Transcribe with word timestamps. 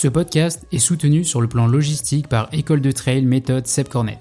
Ce 0.00 0.06
podcast 0.06 0.64
est 0.70 0.78
soutenu 0.78 1.24
sur 1.24 1.40
le 1.40 1.48
plan 1.48 1.66
logistique 1.66 2.28
par 2.28 2.48
École 2.52 2.80
de 2.80 2.92
Trail 2.92 3.22
méthode 3.22 3.66
Seb 3.66 3.88
Cornet. 3.88 4.20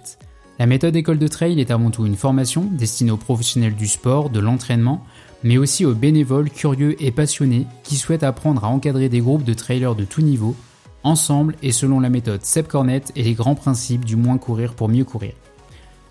La 0.58 0.66
méthode 0.66 0.96
École 0.96 1.20
de 1.20 1.28
Trail 1.28 1.60
est 1.60 1.70
avant 1.70 1.92
tout 1.92 2.08
une 2.08 2.16
formation 2.16 2.64
destinée 2.64 3.12
aux 3.12 3.18
professionnels 3.18 3.76
du 3.76 3.86
sport, 3.86 4.32
de 4.32 4.40
l'entraînement, 4.40 5.06
mais 5.44 5.60
aussi 5.60 5.86
aux 5.86 5.94
bénévoles 5.94 6.50
curieux 6.50 6.96
et 7.00 7.12
passionnés 7.12 7.68
qui 7.84 7.98
souhaitent 7.98 8.24
apprendre 8.24 8.66
à 8.66 8.70
encadrer 8.70 9.08
des 9.08 9.20
groupes 9.20 9.44
de 9.44 9.54
trailers 9.54 9.94
de 9.94 10.04
tout 10.04 10.24
niveau, 10.24 10.56
ensemble 11.04 11.56
et 11.62 11.72
selon 11.72 12.00
la 12.00 12.10
méthode 12.10 12.44
Seb 12.44 12.66
Cornet 12.66 13.04
et 13.16 13.22
les 13.22 13.36
grands 13.36 13.54
principes 13.54 14.04
du 14.04 14.16
moins 14.16 14.40
courir 14.40 14.74
pour 14.74 14.90
mieux 14.90 15.06
courir. 15.06 15.34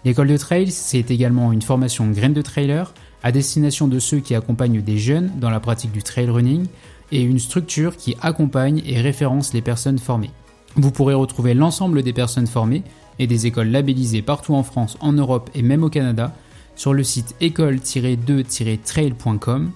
L'école 0.04 0.28
de 0.28 0.36
trail, 0.36 0.70
c'est 0.70 1.10
également 1.10 1.50
une 1.50 1.62
formation 1.62 2.08
graine 2.12 2.34
de 2.34 2.42
trailer 2.42 2.94
à 3.24 3.32
destination 3.32 3.88
de 3.88 3.98
ceux 3.98 4.20
qui 4.20 4.36
accompagnent 4.36 4.80
des 4.80 4.98
jeunes 4.98 5.32
dans 5.40 5.50
la 5.50 5.58
pratique 5.58 5.90
du 5.90 6.04
trail 6.04 6.30
running 6.30 6.68
et 7.12 7.22
une 7.22 7.38
structure 7.38 7.96
qui 7.96 8.16
accompagne 8.20 8.82
et 8.84 9.00
référence 9.00 9.52
les 9.52 9.62
personnes 9.62 9.98
formées. 9.98 10.32
Vous 10.76 10.90
pourrez 10.90 11.14
retrouver 11.14 11.54
l'ensemble 11.54 12.02
des 12.02 12.12
personnes 12.12 12.46
formées 12.46 12.82
et 13.18 13.26
des 13.26 13.46
écoles 13.46 13.70
labellisées 13.70 14.22
partout 14.22 14.54
en 14.54 14.62
France, 14.62 14.96
en 15.00 15.12
Europe 15.12 15.50
et 15.54 15.62
même 15.62 15.84
au 15.84 15.88
Canada 15.88 16.34
sur 16.74 16.92
le 16.92 17.02
site 17.02 17.34
école-2-trail.com. 17.40 19.70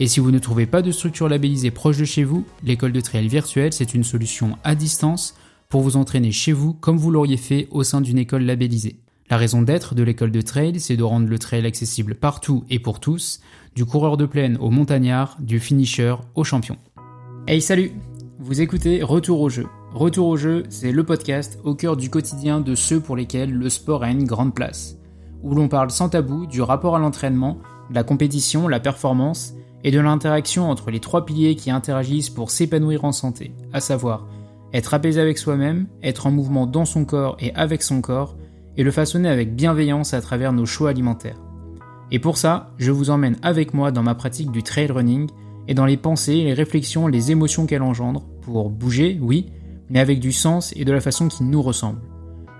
Et 0.00 0.06
si 0.06 0.20
vous 0.20 0.30
ne 0.30 0.38
trouvez 0.38 0.66
pas 0.66 0.82
de 0.82 0.92
structure 0.92 1.28
labellisée 1.28 1.70
proche 1.70 1.98
de 1.98 2.04
chez 2.04 2.24
vous, 2.24 2.44
l'école 2.62 2.92
de 2.92 3.00
trail 3.00 3.28
virtuelle, 3.28 3.72
c'est 3.72 3.94
une 3.94 4.04
solution 4.04 4.58
à 4.64 4.74
distance 4.74 5.34
pour 5.68 5.82
vous 5.82 5.96
entraîner 5.96 6.32
chez 6.32 6.52
vous 6.52 6.74
comme 6.74 6.98
vous 6.98 7.10
l'auriez 7.10 7.36
fait 7.36 7.68
au 7.70 7.82
sein 7.82 8.00
d'une 8.00 8.18
école 8.18 8.44
labellisée. 8.44 8.96
La 9.30 9.38
raison 9.38 9.62
d'être 9.62 9.94
de 9.94 10.02
l'école 10.02 10.30
de 10.30 10.42
trail, 10.42 10.78
c'est 10.80 10.96
de 10.96 11.02
rendre 11.02 11.28
le 11.28 11.38
trail 11.38 11.64
accessible 11.64 12.14
partout 12.14 12.64
et 12.68 12.78
pour 12.78 13.00
tous, 13.00 13.40
du 13.74 13.84
coureur 13.84 14.16
de 14.16 14.26
plaine 14.26 14.56
au 14.60 14.70
montagnard, 14.70 15.36
du 15.40 15.58
finisher 15.58 16.14
au 16.34 16.44
champion. 16.44 16.76
Hey 17.46 17.60
salut 17.60 17.92
Vous 18.38 18.60
écoutez 18.60 19.02
Retour 19.02 19.40
au 19.40 19.48
jeu. 19.48 19.66
Retour 19.92 20.28
au 20.28 20.36
jeu, 20.36 20.62
c'est 20.68 20.92
le 20.92 21.04
podcast 21.04 21.58
au 21.64 21.74
cœur 21.74 21.96
du 21.96 22.08
quotidien 22.10 22.60
de 22.60 22.74
ceux 22.74 23.00
pour 23.00 23.16
lesquels 23.16 23.52
le 23.52 23.68
sport 23.68 24.02
a 24.02 24.10
une 24.10 24.24
grande 24.24 24.54
place, 24.54 24.96
où 25.42 25.54
l'on 25.54 25.68
parle 25.68 25.90
sans 25.90 26.08
tabou 26.08 26.46
du 26.46 26.62
rapport 26.62 26.96
à 26.96 26.98
l'entraînement, 26.98 27.58
la 27.90 28.04
compétition, 28.04 28.68
la 28.68 28.80
performance 28.80 29.54
et 29.82 29.90
de 29.90 30.00
l'interaction 30.00 30.70
entre 30.70 30.90
les 30.90 31.00
trois 31.00 31.26
piliers 31.26 31.56
qui 31.56 31.70
interagissent 31.70 32.30
pour 32.30 32.50
s'épanouir 32.50 33.04
en 33.04 33.12
santé, 33.12 33.54
à 33.72 33.80
savoir 33.80 34.26
être 34.72 34.94
apaisé 34.94 35.20
avec 35.20 35.38
soi-même, 35.38 35.86
être 36.02 36.26
en 36.26 36.32
mouvement 36.32 36.66
dans 36.66 36.84
son 36.84 37.04
corps 37.04 37.36
et 37.38 37.54
avec 37.54 37.82
son 37.82 38.00
corps, 38.00 38.36
et 38.76 38.82
le 38.82 38.90
façonner 38.90 39.28
avec 39.28 39.54
bienveillance 39.54 40.14
à 40.14 40.20
travers 40.20 40.52
nos 40.52 40.66
choix 40.66 40.90
alimentaires. 40.90 41.43
Et 42.14 42.20
pour 42.20 42.38
ça, 42.38 42.70
je 42.78 42.92
vous 42.92 43.10
emmène 43.10 43.36
avec 43.42 43.74
moi 43.74 43.90
dans 43.90 44.04
ma 44.04 44.14
pratique 44.14 44.52
du 44.52 44.62
trail 44.62 44.86
running 44.86 45.28
et 45.66 45.74
dans 45.74 45.84
les 45.84 45.96
pensées, 45.96 46.44
les 46.44 46.54
réflexions, 46.54 47.08
les 47.08 47.32
émotions 47.32 47.66
qu'elle 47.66 47.82
engendre, 47.82 48.22
pour 48.42 48.70
bouger, 48.70 49.18
oui, 49.20 49.46
mais 49.90 49.98
avec 49.98 50.20
du 50.20 50.30
sens 50.30 50.72
et 50.76 50.84
de 50.84 50.92
la 50.92 51.00
façon 51.00 51.26
qui 51.26 51.42
nous 51.42 51.60
ressemble. 51.60 51.98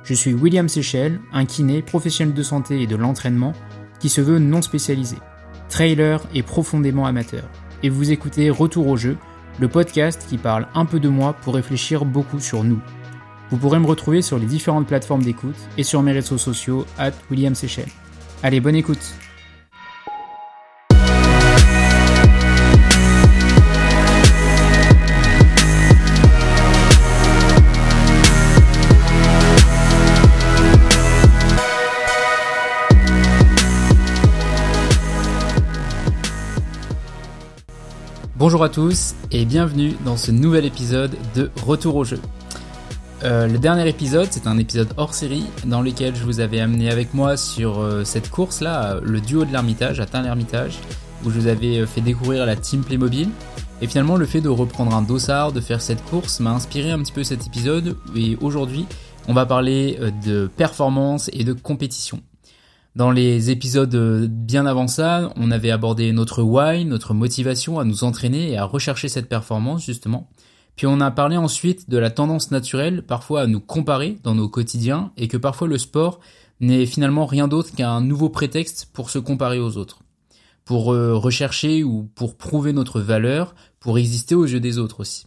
Je 0.03 0.13
suis 0.13 0.35
William 0.35 0.69
Seychelles, 0.69 1.21
un 1.33 1.45
kiné, 1.45 1.83
professionnel 1.83 2.35
de 2.35 2.43
santé 2.43 2.83
et 2.83 2.89
de 2.89 2.97
l'entraînement, 2.97 3.53
qui 4.01 4.09
se 4.09 4.21
veut 4.21 4.41
non 4.41 4.61
spécialisé, 4.61 5.19
trailer 5.69 6.21
et 6.35 6.43
profondément 6.43 7.07
amateur. 7.07 7.49
Et 7.85 7.91
vous 7.91 8.11
écoutez 8.11 8.51
Retour 8.51 8.89
au 8.89 8.97
jeu, 8.97 9.17
le 9.61 9.69
podcast 9.69 10.27
qui 10.29 10.37
parle 10.37 10.67
un 10.75 10.85
peu 10.85 10.99
de 10.99 11.09
moi 11.09 11.33
pour 11.33 11.55
réfléchir 11.55 12.05
beaucoup 12.05 12.41
sur 12.41 12.65
nous. 12.65 12.81
Vous 13.51 13.57
pourrez 13.57 13.79
me 13.79 13.87
retrouver 13.87 14.21
sur 14.21 14.37
les 14.37 14.47
différentes 14.47 14.89
plateformes 14.89 15.23
d'écoute 15.23 15.55
et 15.79 15.85
sur 15.85 16.03
mes 16.03 16.11
réseaux 16.11 16.39
sociaux, 16.39 16.87
at 16.99 17.13
William 17.31 17.55
Seychelles. 17.55 17.93
Allez, 18.43 18.59
bonne 18.59 18.75
écoute 18.75 19.15
Bonjour 38.47 38.63
à 38.63 38.69
tous 38.69 39.15
et 39.31 39.47
bienvenue 39.47 39.95
dans 40.05 40.19
ce 40.19 40.31
nouvel 40.31 40.67
épisode 40.67 41.17
de 41.35 41.51
Retour 41.65 41.97
au 41.97 42.05
jeu. 42.05 42.21
Euh, 43.23 43.47
le 43.47 43.59
dernier 43.59 43.89
épisode, 43.89 44.29
c'est 44.31 44.47
un 44.47 44.59
épisode 44.59 44.93
hors 44.99 45.15
série 45.15 45.47
dans 45.65 45.81
lequel 45.81 46.15
je 46.15 46.25
vous 46.25 46.41
avais 46.41 46.61
amené 46.61 46.91
avec 46.91 47.15
moi 47.15 47.39
sur 47.39 47.81
euh, 47.81 48.05
cette 48.05 48.29
course 48.29 48.61
là, 48.61 49.01
le 49.03 49.23
duo 49.23 49.47
de 49.47 49.51
l'Ermitage, 49.51 49.99
atteint 49.99 50.21
l'Ermitage, 50.21 50.79
où 51.25 51.31
je 51.31 51.41
vous 51.41 51.47
avais 51.47 51.79
euh, 51.79 51.87
fait 51.87 52.03
découvrir 52.03 52.45
la 52.45 52.55
team 52.55 52.85
Playmobil. 52.85 53.31
Et 53.81 53.87
finalement, 53.87 54.19
le 54.19 54.27
fait 54.27 54.43
de 54.43 54.51
reprendre 54.51 54.95
un 54.95 55.01
dossard, 55.01 55.53
de 55.53 55.63
faire 55.63 55.81
cette 55.81 56.05
course, 56.05 56.39
m'a 56.41 56.51
inspiré 56.51 56.91
un 56.91 56.99
petit 56.99 57.13
peu 57.13 57.25
cet 57.25 57.47
épisode. 57.47 57.97
Et 58.15 58.37
aujourd'hui, 58.43 58.85
on 59.27 59.33
va 59.33 59.47
parler 59.47 59.99
de 60.23 60.51
performance 60.55 61.31
et 61.33 61.45
de 61.45 61.55
compétition. 61.55 62.21
Dans 62.97 63.11
les 63.11 63.51
épisodes 63.51 64.29
bien 64.29 64.67
avant 64.67 64.87
ça, 64.87 65.33
on 65.35 65.51
avait 65.51 65.73
abordé 65.73 66.13
notre 66.13 66.43
why, 66.43 66.85
notre 66.85 67.13
motivation 67.13 67.81
à 67.81 67.85
nous 67.85 68.05
entraîner 68.05 68.53
et 68.53 68.57
à 68.57 68.65
rechercher 68.65 69.09
cette 69.09 69.29
performance 69.29 69.85
justement. 69.85 70.29
Puis 70.77 70.87
on 70.87 71.01
a 71.01 71.11
parlé 71.11 71.37
ensuite 71.37 71.91
de 71.91 71.99
la 71.99 72.11
tendance 72.11 72.53
naturelle 72.53 73.03
parfois 73.03 73.43
à 73.43 73.47
nous 73.49 73.61
comparer 73.61 74.19
dans 74.23 74.37
nos 74.37 74.49
quotidiens 74.49 75.13
et 75.17 75.27
que 75.27 75.37
parfois 75.37 75.67
le 75.67 75.79
sport 75.79 76.21
n'est 76.61 76.87
finalement 76.87 77.27
rien 77.27 77.49
d'autre 77.49 77.75
qu'un 77.75 78.01
nouveau 78.01 78.29
prétexte 78.29 78.89
pour 78.93 79.11
se 79.11 79.19
comparer 79.19 79.59
aux 79.59 79.77
autres, 79.77 80.01
pour 80.65 80.93
euh, 80.93 81.17
rechercher 81.17 81.83
ou 81.83 82.09
pour 82.15 82.37
prouver 82.37 82.73
notre 82.73 83.01
valeur, 83.01 83.57
pour 83.81 83.99
exister 83.99 84.37
aux 84.37 84.47
yeux 84.47 84.61
des 84.61 84.79
autres 84.79 85.01
aussi. 85.01 85.27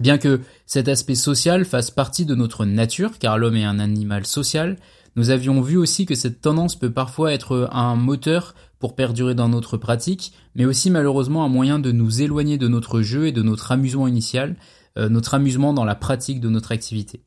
Bien 0.00 0.18
que 0.18 0.40
cet 0.66 0.88
aspect 0.88 1.14
social 1.14 1.64
fasse 1.64 1.90
partie 1.90 2.26
de 2.26 2.34
notre 2.34 2.64
nature, 2.64 3.18
car 3.18 3.38
l'homme 3.38 3.56
est 3.56 3.64
un 3.64 3.78
animal 3.78 4.26
social, 4.26 4.76
nous 5.16 5.30
avions 5.30 5.60
vu 5.60 5.76
aussi 5.76 6.06
que 6.06 6.14
cette 6.14 6.40
tendance 6.40 6.76
peut 6.76 6.90
parfois 6.90 7.32
être 7.32 7.68
un 7.72 7.94
moteur 7.94 8.54
pour 8.80 8.96
perdurer 8.96 9.34
dans 9.34 9.48
notre 9.48 9.76
pratique, 9.76 10.32
mais 10.54 10.64
aussi 10.64 10.90
malheureusement 10.90 11.44
un 11.44 11.48
moyen 11.48 11.78
de 11.78 11.92
nous 11.92 12.20
éloigner 12.20 12.58
de 12.58 12.68
notre 12.68 13.00
jeu 13.00 13.28
et 13.28 13.32
de 13.32 13.42
notre 13.42 13.70
amusement 13.70 14.08
initial, 14.08 14.56
euh, 14.98 15.08
notre 15.08 15.34
amusement 15.34 15.72
dans 15.72 15.84
la 15.84 15.94
pratique 15.94 16.40
de 16.40 16.48
notre 16.48 16.72
activité. 16.72 17.22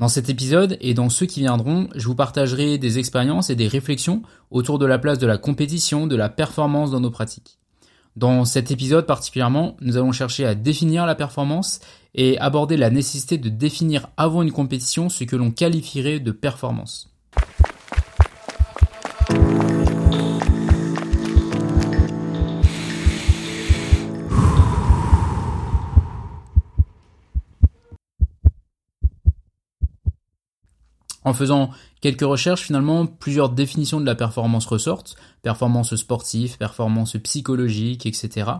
Dans 0.00 0.08
cet 0.08 0.28
épisode 0.28 0.76
et 0.80 0.94
dans 0.94 1.10
ceux 1.10 1.26
qui 1.26 1.40
viendront, 1.40 1.88
je 1.94 2.06
vous 2.08 2.16
partagerai 2.16 2.76
des 2.76 2.98
expériences 2.98 3.50
et 3.50 3.54
des 3.54 3.68
réflexions 3.68 4.22
autour 4.50 4.80
de 4.80 4.86
la 4.86 4.98
place 4.98 5.18
de 5.18 5.26
la 5.26 5.38
compétition, 5.38 6.08
de 6.08 6.16
la 6.16 6.28
performance 6.28 6.90
dans 6.90 7.00
nos 7.00 7.10
pratiques. 7.10 7.58
Dans 8.16 8.44
cet 8.44 8.70
épisode 8.72 9.06
particulièrement, 9.06 9.76
nous 9.80 9.96
allons 9.96 10.12
chercher 10.12 10.44
à 10.44 10.54
définir 10.56 11.06
la 11.06 11.14
performance 11.14 11.80
et 12.14 12.36
aborder 12.38 12.76
la 12.76 12.90
nécessité 12.90 13.38
de 13.38 13.48
définir 13.48 14.08
avant 14.16 14.42
une 14.42 14.52
compétition 14.52 15.08
ce 15.08 15.24
que 15.24 15.36
l'on 15.36 15.52
qualifierait 15.52 16.20
de 16.20 16.32
performance. 16.32 17.11
En 31.24 31.34
faisant 31.34 31.70
quelques 32.00 32.22
recherches, 32.22 32.62
finalement, 32.62 33.06
plusieurs 33.06 33.50
définitions 33.50 34.00
de 34.00 34.06
la 34.06 34.14
performance 34.14 34.66
ressortent. 34.66 35.16
Performance 35.42 35.94
sportive, 35.94 36.58
performance 36.58 37.16
psychologique, 37.22 38.06
etc. 38.06 38.50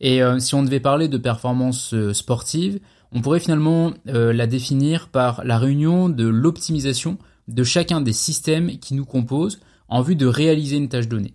Et 0.00 0.22
euh, 0.22 0.38
si 0.38 0.54
on 0.54 0.62
devait 0.62 0.80
parler 0.80 1.08
de 1.08 1.18
performance 1.18 1.92
euh, 1.92 2.12
sportive, 2.12 2.80
on 3.12 3.20
pourrait 3.20 3.40
finalement 3.40 3.92
euh, 4.08 4.32
la 4.32 4.46
définir 4.46 5.08
par 5.08 5.44
la 5.44 5.58
réunion 5.58 6.08
de 6.08 6.26
l'optimisation 6.26 7.18
de 7.48 7.64
chacun 7.64 8.00
des 8.00 8.12
systèmes 8.12 8.78
qui 8.78 8.94
nous 8.94 9.06
composent 9.06 9.60
en 9.88 10.02
vue 10.02 10.16
de 10.16 10.26
réaliser 10.26 10.76
une 10.76 10.88
tâche 10.88 11.08
donnée. 11.08 11.34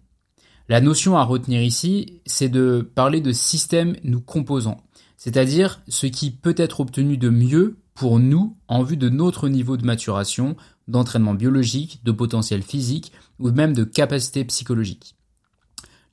La 0.69 0.79
notion 0.79 1.17
à 1.17 1.23
retenir 1.23 1.61
ici, 1.61 2.21
c'est 2.25 2.49
de 2.49 2.87
parler 2.95 3.19
de 3.19 3.31
systèmes 3.31 3.97
nous 4.03 4.21
composants, 4.21 4.81
c'est-à-dire 5.17 5.81
ce 5.89 6.07
qui 6.07 6.31
peut 6.31 6.55
être 6.57 6.79
obtenu 6.79 7.17
de 7.17 7.29
mieux 7.29 7.77
pour 7.93 8.19
nous 8.19 8.57
en 8.67 8.83
vue 8.83 8.97
de 8.97 9.09
notre 9.09 9.49
niveau 9.49 9.77
de 9.77 9.85
maturation, 9.85 10.55
d'entraînement 10.87 11.33
biologique, 11.33 12.01
de 12.03 12.11
potentiel 12.11 12.61
physique 12.61 13.11
ou 13.39 13.51
même 13.51 13.73
de 13.73 13.83
capacité 13.83 14.43
psychologique. 14.45 15.15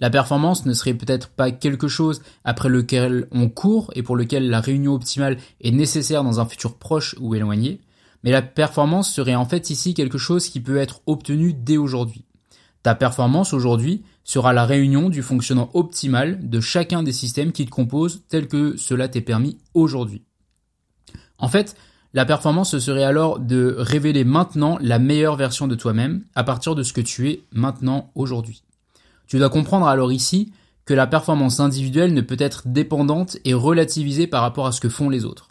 La 0.00 0.09
performance 0.09 0.65
ne 0.65 0.73
serait 0.73 0.94
peut-être 0.94 1.29
pas 1.29 1.50
quelque 1.50 1.88
chose 1.88 2.23
après 2.44 2.71
lequel 2.71 3.29
on 3.32 3.50
court 3.50 3.91
et 3.94 4.03
pour 4.03 4.17
lequel 4.17 4.49
la 4.49 4.61
réunion 4.61 4.94
optimale 4.94 5.37
est 5.61 5.73
nécessaire 5.73 6.25
dans 6.25 6.41
un 6.41 6.47
futur 6.47 6.79
proche 6.79 7.15
ou 7.21 7.35
éloigné, 7.35 7.82
mais 8.25 8.31
la 8.31 8.43
performance 8.43 9.12
serait 9.12 9.35
en 9.35 9.44
fait 9.44 9.69
ici 9.69 9.93
quelque 9.93 10.19
chose 10.19 10.49
qui 10.49 10.61
peut 10.61 10.79
être 10.79 11.03
obtenu 11.06 11.53
dès 11.53 11.77
aujourd'hui. 11.77 12.25
Ta 12.82 12.94
performance 12.94 13.53
aujourd'hui 13.53 14.03
sera 14.25 14.55
la 14.55 14.65
réunion 14.65 15.11
du 15.11 15.23
fonctionnement 15.23 15.71
optimal 15.75 16.49
de 16.49 16.61
chacun 16.61 17.03
des 17.03 17.12
systèmes 17.12 17.53
qui 17.53 17.67
te 17.67 17.71
composent 17.71 18.23
tel 18.29 18.49
que 18.49 18.77
cela 18.79 19.06
t'est 19.09 19.21
permis 19.21 19.59
aujourd'hui. 19.75 20.23
En 21.41 21.49
fait, 21.49 21.77
la 22.13 22.25
performance 22.25 22.79
serait 22.79 23.05
alors 23.05 23.39
de 23.39 23.75
révéler 23.79 24.25
maintenant 24.25 24.79
la 24.81 24.99
meilleure 24.99 25.37
version 25.37 25.69
de 25.69 25.75
toi-même 25.75 26.25
à 26.35 26.45
partir 26.45 26.75
de 26.75 26.83
ce 26.83 26.93
que 26.93 27.01
tu 27.01 27.31
es 27.31 27.45
maintenant 27.53 28.11
aujourd'hui. 28.15 28.63
Tu 29.27 29.39
dois 29.39 29.49
comprendre 29.49 29.87
alors 29.87 30.13
ici 30.13 30.53
que 30.85 30.95
la 30.95 31.07
performance 31.07 31.61
individuelle 31.61 32.15
ne 32.15 32.21
peut 32.21 32.37
être 32.39 32.63
dépendante 32.67 33.37
et 33.45 33.55
relativisée 33.55 34.27
par 34.27 34.43
rapport 34.43 34.67
à 34.67 34.73
ce 34.73 34.81
que 34.81 34.89
font 34.89 35.09
les 35.09 35.25
autres. 35.25 35.51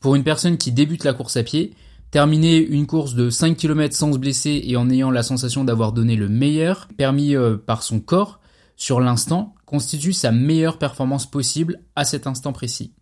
Pour 0.00 0.16
une 0.16 0.24
personne 0.24 0.58
qui 0.58 0.72
débute 0.72 1.04
la 1.04 1.14
course 1.14 1.36
à 1.36 1.44
pied, 1.44 1.74
terminer 2.10 2.58
une 2.58 2.86
course 2.86 3.14
de 3.14 3.30
5 3.30 3.56
km 3.56 3.94
sans 3.94 4.12
se 4.12 4.18
blesser 4.18 4.62
et 4.64 4.76
en 4.76 4.90
ayant 4.90 5.10
la 5.10 5.22
sensation 5.22 5.64
d'avoir 5.64 5.92
donné 5.92 6.16
le 6.16 6.28
meilleur, 6.28 6.88
permis 6.96 7.36
euh, 7.36 7.56
par 7.56 7.82
son 7.82 8.00
corps, 8.00 8.40
sur 8.76 9.00
l'instant, 9.00 9.54
constitue 9.64 10.12
sa 10.12 10.32
meilleure 10.32 10.78
performance 10.78 11.30
possible 11.30 11.80
à 11.94 12.04
cet 12.04 12.26
instant 12.26 12.52
précis. 12.52 12.92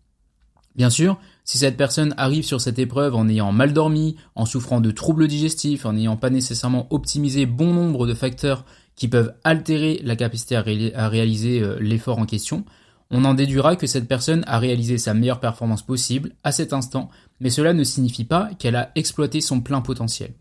Bien 0.75 0.89
sûr, 0.89 1.19
si 1.43 1.57
cette 1.57 1.77
personne 1.77 2.15
arrive 2.17 2.45
sur 2.45 2.59
cette 2.59 2.79
épreuve 2.79 3.15
en 3.15 3.29
ayant 3.29 3.51
mal 3.51 3.73
dormi, 3.73 4.15
en 4.35 4.45
souffrant 4.45 4.81
de 4.81 4.91
troubles 4.91 5.27
digestifs, 5.27 5.85
en 5.85 5.93
n'ayant 5.93 6.17
pas 6.17 6.29
nécessairement 6.29 6.87
optimisé 6.89 7.45
bon 7.45 7.73
nombre 7.73 8.07
de 8.07 8.13
facteurs 8.13 8.65
qui 8.95 9.07
peuvent 9.07 9.33
altérer 9.43 10.01
la 10.03 10.15
capacité 10.15 10.55
à, 10.55 11.09
réaliser 11.09 11.61
euh, 11.61 11.77
l'effort 11.79 12.19
en 12.19 12.25
question, 12.25 12.65
on 13.11 13.25
en 13.25 13.35
déduira 13.35 13.75
que 13.75 13.85
cette 13.85 14.07
personne 14.07 14.43
a 14.47 14.57
réalisé 14.57 14.97
sa 14.97 15.13
meilleure 15.13 15.39
performance 15.39 15.83
possible 15.83 16.31
à 16.43 16.51
cet 16.51 16.73
instant, 16.73 17.09
mais 17.39 17.51
cela 17.51 17.73
ne 17.73 17.83
signifie 17.83 18.23
pas 18.23 18.49
qu'elle 18.57 18.75
a 18.75 18.91
exploité 18.95 19.41
son 19.41 19.61
plein 19.61 19.81
potentiel. 19.81 20.33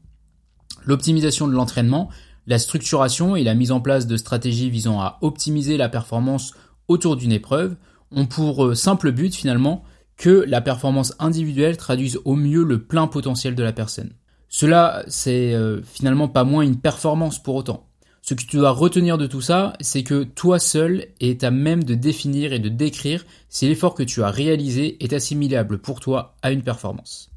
L'optimisation 0.84 1.46
de 1.46 1.52
l'entraînement, 1.52 2.08
la 2.46 2.58
structuration 2.58 3.36
et 3.36 3.44
la 3.44 3.54
mise 3.54 3.72
en 3.72 3.80
place 3.80 4.06
de 4.06 4.16
stratégies 4.16 4.70
visant 4.70 5.00
à 5.00 5.18
optimiser 5.20 5.76
la 5.76 5.90
performance 5.90 6.54
autour 6.88 7.16
d'une 7.16 7.32
épreuve 7.32 7.76
ont 8.10 8.26
pour 8.26 8.64
euh, 8.64 8.74
simple 8.74 9.12
but 9.12 9.34
finalement 9.34 9.84
que 10.16 10.44
la 10.46 10.60
performance 10.60 11.14
individuelle 11.18 11.76
traduise 11.76 12.18
au 12.24 12.36
mieux 12.36 12.64
le 12.64 12.82
plein 12.82 13.06
potentiel 13.06 13.54
de 13.54 13.62
la 13.62 13.72
personne. 13.72 14.12
Cela, 14.48 15.02
c'est 15.08 15.54
euh, 15.54 15.80
finalement 15.82 16.28
pas 16.28 16.44
moins 16.44 16.62
une 16.62 16.78
performance 16.78 17.42
pour 17.42 17.54
autant. 17.54 17.86
Ce 18.20 18.34
que 18.34 18.44
tu 18.44 18.56
dois 18.56 18.70
retenir 18.70 19.18
de 19.18 19.26
tout 19.26 19.40
ça, 19.40 19.72
c'est 19.80 20.04
que 20.04 20.22
toi 20.22 20.60
seul 20.60 21.08
est 21.18 21.42
à 21.42 21.50
même 21.50 21.82
de 21.82 21.94
définir 21.94 22.52
et 22.52 22.60
de 22.60 22.68
décrire 22.68 23.24
si 23.48 23.66
l'effort 23.66 23.94
que 23.94 24.04
tu 24.04 24.22
as 24.22 24.30
réalisé 24.30 25.02
est 25.02 25.12
assimilable 25.12 25.78
pour 25.78 25.98
toi 25.98 26.36
à 26.42 26.52
une 26.52 26.62
performance. 26.62 27.30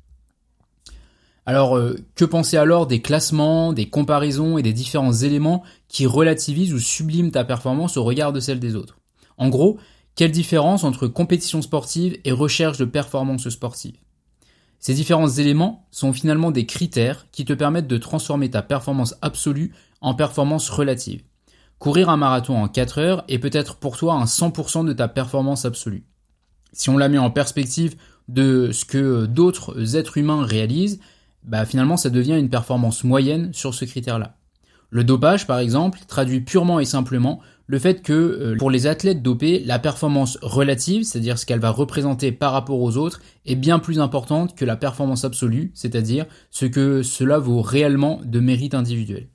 Alors, 1.48 1.77
euh, 1.77 1.95
que 2.16 2.25
penser 2.25 2.57
alors 2.57 2.86
des 2.86 3.01
classements, 3.01 3.74
des 3.74 3.89
comparaisons 3.89 4.57
et 4.57 4.63
des 4.63 4.74
différents 4.74 5.13
éléments 5.13 5.63
qui 5.88 6.06
relativisent 6.06 6.74
ou 6.74 6.80
subliment 6.80 7.31
ta 7.31 7.45
performance 7.45 7.98
au 7.98 8.04
regard 8.04 8.33
de 8.33 8.39
celle 8.39 8.60
des 8.60 8.75
autres? 8.75 8.98
En 9.38 9.50
gros, 9.50 9.77
quelle 10.16 10.32
différence 10.32 10.86
entre 10.86 11.08
compétition 11.08 11.62
sportive 11.62 12.18
et 12.24 12.32
recherche 12.32 12.78
de 12.78 12.86
performance 12.86 13.50
sportive 13.50 13.98
Ces 14.80 14.94
différents 14.94 15.28
éléments 15.28 15.88
sont 15.92 16.14
finalement 16.14 16.52
des 16.52 16.66
critères 16.66 17.28
qui 17.34 17.44
te 17.44 17.52
permettent 17.52 17.88
de 17.88 17.98
transformer 17.98 18.50
ta 18.50 18.62
performance 18.62 19.16
absolue 19.22 19.74
en 20.00 20.14
performance 20.14 20.70
relative. 20.70 21.24
Courir 21.80 22.10
un 22.10 22.16
marathon 22.16 22.58
en 22.58 22.70
4 22.70 23.00
heures 23.00 23.24
est 23.28 23.40
peut-être 23.40 23.76
pour 23.76 23.98
toi 23.98 24.14
un 24.14 24.24
100% 24.24 24.86
de 24.86 24.94
ta 24.94 25.10
performance 25.10 25.66
absolue. 25.66 26.06
Si 26.72 26.90
on 26.90 26.98
la 26.98 27.10
met 27.10 27.18
en 27.18 27.30
perspective 27.30 27.98
de 28.30 28.72
ce 28.72 28.86
que 28.86 29.26
d'autres 29.26 29.98
êtres 29.98 30.18
humains 30.18 30.46
réalisent, 30.46 31.00
bah 31.44 31.66
finalement 31.66 31.98
ça 31.98 32.10
devient 32.10 32.40
une 32.40 32.50
performance 32.50 33.04
moyenne 33.04 33.54
sur 33.54 33.74
ce 33.74 33.84
critère-là. 33.84 34.38
Le 34.90 35.04
dopage, 35.04 35.46
par 35.46 35.60
exemple, 35.60 36.00
traduit 36.08 36.40
purement 36.40 36.80
et 36.80 36.86
simplement 36.86 37.42
le 37.68 37.80
fait 37.80 38.02
que 38.02 38.14
euh, 38.14 38.58
pour 38.58 38.70
les 38.70 38.88
athlètes 38.88 39.24
dopés, 39.24 39.60
la 39.66 39.80
performance 39.80 40.38
relative, 40.42 41.04
c'est-à-dire 41.04 41.40
ce 41.40 41.46
qu'elle 41.46 41.60
va 41.60 41.72
représenter 41.72 42.32
par 42.32 42.52
rapport 42.52 42.80
aux 42.80 42.98
autres, 42.98 43.22
est 43.46 43.56
bien 43.56 43.80
plus 43.80 44.00
importante 44.00 44.56
que 44.56 44.66
la 44.66 44.76
performance 44.76 45.26
absolue, 45.26 45.72
c'est-à-dire 45.74 46.26
ce 46.52 46.66
que 46.66 47.02
cela 47.02 47.40
vaut 47.40 47.62
réellement 47.62 48.22
de 48.24 48.40
mérite 48.40 48.74
individuel. 48.74 49.28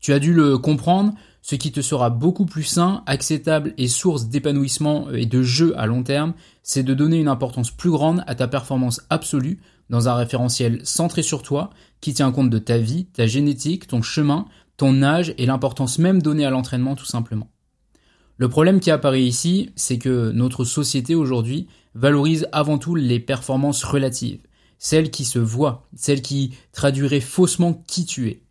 Tu 0.00 0.12
as 0.12 0.18
dû 0.18 0.32
le 0.32 0.58
comprendre, 0.58 1.14
ce 1.42 1.54
qui 1.54 1.70
te 1.70 1.80
sera 1.80 2.10
beaucoup 2.10 2.46
plus 2.46 2.64
sain, 2.64 3.02
acceptable 3.06 3.74
et 3.76 3.88
source 3.88 4.28
d'épanouissement 4.28 5.10
et 5.10 5.26
de 5.26 5.42
jeu 5.42 5.78
à 5.78 5.86
long 5.86 6.02
terme, 6.02 6.34
c'est 6.62 6.82
de 6.82 6.94
donner 6.94 7.18
une 7.18 7.28
importance 7.28 7.70
plus 7.70 7.90
grande 7.90 8.24
à 8.26 8.34
ta 8.34 8.48
performance 8.48 9.02
absolue 9.10 9.60
dans 9.90 10.08
un 10.08 10.14
référentiel 10.14 10.80
centré 10.84 11.22
sur 11.22 11.42
toi, 11.42 11.70
qui 12.00 12.14
tient 12.14 12.32
compte 12.32 12.50
de 12.50 12.58
ta 12.58 12.78
vie, 12.78 13.04
ta 13.06 13.26
génétique, 13.26 13.86
ton 13.86 14.02
chemin, 14.02 14.46
ton 14.76 15.02
âge 15.02 15.34
et 15.38 15.46
l'importance 15.46 15.98
même 15.98 16.22
donnée 16.22 16.44
à 16.44 16.50
l'entraînement 16.50 16.94
tout 16.94 17.06
simplement. 17.06 17.50
Le 18.36 18.48
problème 18.48 18.80
qui 18.80 18.90
apparaît 18.90 19.22
ici, 19.22 19.70
c'est 19.76 19.98
que 19.98 20.32
notre 20.32 20.64
société 20.64 21.14
aujourd'hui 21.14 21.68
valorise 21.94 22.48
avant 22.52 22.78
tout 22.78 22.94
les 22.94 23.20
performances 23.20 23.84
relatives, 23.84 24.40
celles 24.78 25.10
qui 25.10 25.24
se 25.24 25.38
voient, 25.38 25.86
celles 25.94 26.22
qui 26.22 26.54
traduiraient 26.72 27.20
faussement 27.20 27.74
qui 27.86 28.04
tu 28.04 28.28
es. 28.28 28.42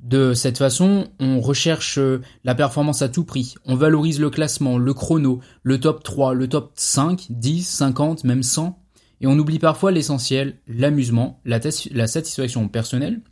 De 0.00 0.34
cette 0.34 0.58
façon, 0.58 1.08
on 1.20 1.40
recherche 1.40 1.98
la 2.44 2.54
performance 2.54 3.02
à 3.02 3.08
tout 3.08 3.24
prix, 3.24 3.54
on 3.64 3.76
valorise 3.76 4.20
le 4.20 4.30
classement, 4.30 4.76
le 4.76 4.92
chrono, 4.92 5.40
le 5.62 5.80
top 5.80 6.02
3, 6.02 6.34
le 6.34 6.48
top 6.48 6.72
5, 6.74 7.26
10, 7.30 7.66
50, 7.66 8.24
même 8.24 8.42
100, 8.42 8.78
et 9.20 9.26
on 9.26 9.38
oublie 9.38 9.58
parfois 9.58 9.92
l'essentiel, 9.92 10.58
l'amusement, 10.66 11.40
la, 11.44 11.60
la 11.92 12.06
satisfaction 12.06 12.68
personnelle, 12.68 13.22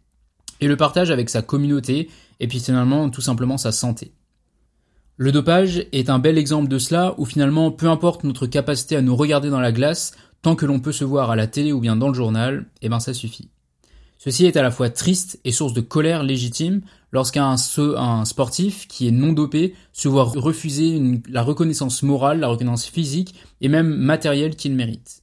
et 0.65 0.69
le 0.69 0.77
partage 0.77 1.11
avec 1.11 1.29
sa 1.29 1.43
communauté, 1.43 2.09
et 2.41 2.49
puis 2.49 2.59
finalement 2.59 3.11
tout 3.11 3.21
simplement 3.21 3.59
sa 3.59 3.71
santé. 3.71 4.13
Le 5.17 5.31
dopage 5.31 5.87
est 5.93 6.09
un 6.09 6.19
bel 6.19 6.39
exemple 6.39 6.69
de 6.69 6.79
cela, 6.79 7.15
où 7.19 7.27
finalement 7.27 7.71
peu 7.71 7.89
importe 7.89 8.25
notre 8.25 8.47
capacité 8.47 8.97
à 8.97 9.03
nous 9.03 9.15
regarder 9.15 9.51
dans 9.51 9.61
la 9.61 9.73
glace, 9.73 10.13
tant 10.41 10.57
que 10.57 10.65
l'on 10.65 10.81
peut 10.81 10.93
se 10.93 11.05
voir 11.05 11.31
à 11.31 11.37
la 11.37 11.47
télé 11.47 11.73
ou 11.73 11.81
bien 11.81 11.97
dans 11.97 12.09
le 12.09 12.15
journal, 12.15 12.65
eh 12.81 12.89
ben 12.89 12.99
ça 12.99 13.13
suffit. 13.13 13.51
Ceci 14.17 14.47
est 14.47 14.57
à 14.57 14.63
la 14.63 14.71
fois 14.71 14.89
triste 14.89 15.39
et 15.45 15.53
source 15.53 15.75
de 15.75 15.83
colère 15.83 16.23
légitime 16.23 16.81
lorsqu'un 17.13 17.57
un 17.77 18.25
sportif 18.25 18.89
qui 18.89 19.07
est 19.07 19.11
non 19.11 19.35
dopé 19.35 19.75
se 19.93 20.09
voit 20.09 20.25
refuser 20.25 21.21
la 21.29 21.43
reconnaissance 21.43 22.03
morale, 22.03 22.41
la 22.41 22.49
reconnaissance 22.49 22.87
physique 22.87 23.35
et 23.61 23.69
même 23.69 23.95
matérielle 23.95 24.57
qu'il 24.57 24.75
mérite. 24.75 25.23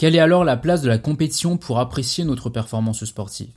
Quelle 0.00 0.16
est 0.16 0.20
alors 0.20 0.44
la 0.44 0.56
place 0.56 0.80
de 0.80 0.88
la 0.88 0.96
compétition 0.96 1.58
pour 1.58 1.78
apprécier 1.78 2.24
notre 2.24 2.48
performance 2.48 3.04
sportive? 3.04 3.52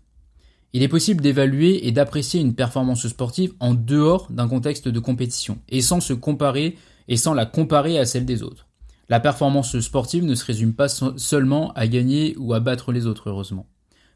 Il 0.74 0.84
est 0.84 0.90
possible 0.90 1.22
d'évaluer 1.22 1.88
et 1.88 1.94
d'apprécier 1.94 2.42
une 2.42 2.54
performance 2.54 3.08
sportive 3.08 3.54
en 3.62 3.74
dehors 3.74 4.30
d'un 4.30 4.50
contexte 4.50 4.90
de 4.90 5.00
compétition 5.00 5.60
et 5.70 5.80
sans 5.80 6.02
se 6.02 6.12
comparer 6.12 6.78
et 7.08 7.16
sans 7.16 7.34
la 7.34 7.46
comparer 7.46 7.98
à 7.98 8.04
celle 8.04 8.26
des 8.26 8.44
autres. 8.44 8.68
La 9.08 9.22
performance 9.22 9.80
sportive 9.80 10.26
ne 10.26 10.36
se 10.36 10.44
résume 10.44 10.74
pas 10.74 10.90
seulement 10.90 11.72
à 11.76 11.88
gagner 11.88 12.36
ou 12.38 12.54
à 12.54 12.60
battre 12.60 12.92
les 12.92 13.08
autres, 13.08 13.30
heureusement. 13.30 13.66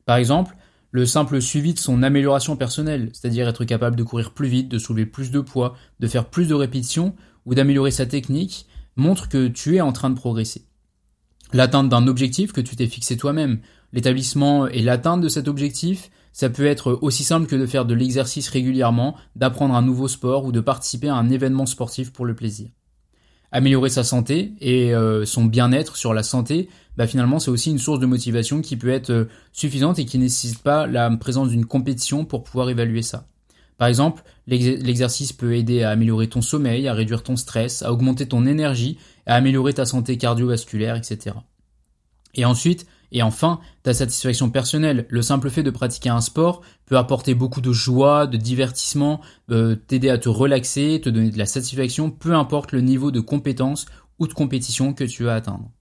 Par 0.06 0.18
exemple, 0.18 0.57
le 0.92 1.06
simple 1.06 1.42
suivi 1.42 1.75
de 1.75 1.80
son 1.80 2.04
amélioration 2.04 2.57
personnelle, 2.57 3.09
c'est-à-dire 3.13 3.47
être 3.47 3.63
capable 3.63 3.95
de 3.95 4.04
courir 4.04 4.33
plus 4.33 4.49
vite, 4.49 4.68
de 4.68 4.80
soulever 4.80 5.06
plus 5.06 5.31
de 5.31 5.40
poids, 5.40 5.78
de 6.02 6.07
faire 6.09 6.25
plus 6.25 6.49
de 6.49 6.56
répétitions 6.56 7.16
ou 7.45 7.56
d'améliorer 7.56 7.92
sa 7.92 8.06
technique, 8.06 8.68
montre 8.97 9.30
que 9.30 9.47
tu 9.47 9.78
es 9.78 9.81
en 9.81 9.94
train 9.94 10.09
de 10.09 10.16
progresser 10.16 10.66
l'atteinte 11.54 11.89
d'un 11.89 12.07
objectif 12.07 12.51
que 12.51 12.61
tu 12.61 12.75
t'es 12.75 12.87
fixé 12.87 13.18
toi-même. 13.18 13.59
L'établissement 13.94 14.68
et 14.68 14.81
l'atteinte 14.81 15.21
de 15.21 15.30
cet 15.30 15.47
objectif, 15.47 16.09
ça 16.33 16.49
peut 16.49 16.66
être 16.66 16.99
aussi 17.01 17.23
simple 17.23 17.47
que 17.47 17.56
de 17.56 17.66
faire 17.66 17.85
de 17.85 17.94
l'exercice 17.94 18.49
régulièrement, 18.49 19.16
d'apprendre 19.35 19.75
un 19.75 19.81
nouveau 19.81 20.07
sport 20.07 20.45
ou 20.45 20.51
de 20.51 20.59
participer 20.59 21.07
à 21.07 21.16
un 21.16 21.30
événement 21.30 21.66
sportif 21.66 22.11
pour 22.11 22.25
le 22.25 22.35
plaisir. 22.35 22.69
Améliorer 23.51 23.89
sa 23.89 24.04
santé 24.04 24.54
et 24.59 24.94
euh, 24.94 25.23
son 25.23 25.45
bien-être 25.45 25.95
sur 25.95 26.13
la 26.13 26.21
santé, 26.21 26.68
bah 26.97 27.07
finalement 27.07 27.39
c'est 27.39 27.49
aussi 27.49 27.71
une 27.71 27.80
source 27.80 27.99
de 27.99 28.06
motivation 28.06 28.61
qui 28.61 28.75
peut 28.75 28.89
être 28.89 29.09
euh, 29.09 29.25
suffisante 29.54 29.99
et 29.99 30.06
qui 30.06 30.18
ne 30.18 30.23
nécessite 30.23 30.61
pas 30.61 30.85
la 30.85 31.09
présence 31.16 31.49
d'une 31.49 31.66
compétition 31.66 32.25
pour 32.25 32.44
pouvoir 32.44 32.69
évaluer 32.69 33.01
ça. 33.01 33.25
Par 33.78 33.88
exemple, 33.88 34.24
l'exercice 34.48 35.34
peut 35.34 35.56
aider 35.56 35.84
à 35.84 35.92
améliorer 35.92 36.28
ton 36.28 36.42
sommeil, 36.42 36.88
à 36.88 36.94
réduire 36.94 37.24
ton 37.24 37.36
stress, 37.36 37.84
à 37.84 37.92
augmenter 37.92 38.28
ton 38.28 38.46
énergie, 38.46 38.98
à 39.26 39.36
améliorer 39.36 39.74
ta 39.74 39.86
santé 39.86 40.18
cardiovasculaire, 40.18 40.96
etc. 40.96 41.36
Et 42.34 42.46
ensuite, 42.46 42.88
et 43.12 43.22
enfin, 43.22 43.60
ta 43.84 43.94
satisfaction 43.94 44.50
personnelle. 44.50 45.06
Le 45.10 45.22
simple 45.22 45.50
fait 45.50 45.64
de 45.64 45.69
pratiquer 45.69 46.10
un 46.10 46.22
sport 46.22 46.62
peut 46.86 46.98
apporter 46.98 47.36
beaucoup 47.36 47.62
de 47.62 47.72
joie, 47.72 48.28
de 48.28 48.38
divertissement, 48.38 49.22
euh, 49.52 49.76
t'aider 49.76 50.10
à 50.10 50.18
te 50.18 50.30
relaxer, 50.30 51.00
te 51.02 51.10
donner 51.10 51.31
de 51.31 51.38
la 51.38 51.46
satisfaction, 51.46 52.12
peu 52.12 52.34
importe 52.34 52.72
le 52.72 52.81
niveau 52.81 53.12
de 53.12 53.19
compétence 53.19 53.86
ou 54.19 54.28
de 54.28 54.34
compétition 54.34 54.94
que 54.94 55.04
tu 55.04 55.24
vas 55.24 55.36
atteindre. 55.36 55.72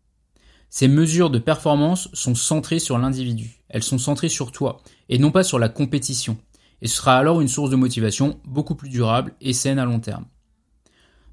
Ces 0.69 0.88
mesures 0.88 1.31
de 1.31 1.38
performance 1.38 2.09
sont 2.12 2.35
centrées 2.35 2.79
sur 2.79 2.99
l'individu. 2.99 3.62
Elles 3.69 3.83
sont 3.83 3.99
centrées 3.99 4.29
sur 4.29 4.53
toi, 4.53 4.83
et 5.09 5.19
non 5.19 5.31
pas 5.31 5.43
sur 5.43 5.59
la 5.59 5.69
compétition 5.69 6.37
et 6.83 6.88
ce 6.88 6.97
sera 6.97 7.16
alors 7.16 7.40
une 7.40 7.49
source 7.49 7.71
de 7.71 7.76
motivation 7.76 8.40
beaucoup 8.45 8.75
plus 8.75 8.88
durable 8.88 9.35
et 9.40 9.52
saine 9.52 9.78
à 9.78 9.85
long 9.85 10.00
terme. 10.00 10.26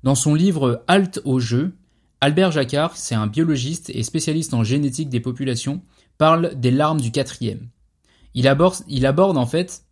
Dans 0.04 0.16
son 0.16 0.36
livre 0.36 0.84
Halte 0.88 1.22
au 1.26 1.40
jeu, 1.40 1.76
Albert 2.22 2.52
Jacquard, 2.52 2.96
c'est 2.96 3.16
un 3.16 3.28
biologiste 3.28 3.90
et 3.90 4.04
spécialiste 4.04 4.54
en 4.54 4.64
génétique 4.64 5.10
des 5.10 5.20
populations, 5.20 5.82
parle 6.18 6.56
des 6.56 6.72
larmes 6.72 7.02
du 7.02 7.12
quatrième. 7.12 7.70
Il 8.34 8.48
aborde, 8.48 9.38
en 9.38 9.46
fait 9.46 9.84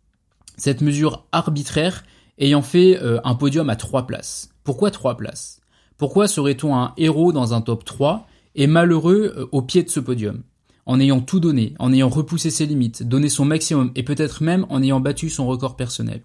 cette 0.56 0.82
mesure 0.82 1.26
arbitraire 1.32 2.04
ayant 2.38 2.62
fait 2.62 3.02
euh, 3.02 3.20
un 3.24 3.34
podium 3.34 3.70
à 3.70 3.76
trois 3.76 4.06
places. 4.06 4.50
Pourquoi 4.64 4.90
trois 4.90 5.16
places? 5.16 5.60
Pourquoi 5.96 6.28
serait-on 6.28 6.76
un 6.76 6.94
héros 6.96 7.32
dans 7.32 7.54
un 7.54 7.60
top 7.60 7.84
3 7.84 8.26
et 8.54 8.66
malheureux 8.66 9.34
euh, 9.36 9.46
au 9.52 9.62
pied 9.62 9.82
de 9.82 9.88
ce 9.88 10.00
podium? 10.00 10.42
En 10.86 11.00
ayant 11.00 11.20
tout 11.20 11.40
donné, 11.40 11.74
en 11.78 11.92
ayant 11.92 12.08
repoussé 12.08 12.50
ses 12.50 12.66
limites, 12.66 13.02
donné 13.02 13.28
son 13.28 13.44
maximum 13.44 13.92
et 13.94 14.02
peut-être 14.02 14.42
même 14.42 14.66
en 14.68 14.82
ayant 14.82 15.00
battu 15.00 15.30
son 15.30 15.46
record 15.46 15.76
personnel. 15.76 16.22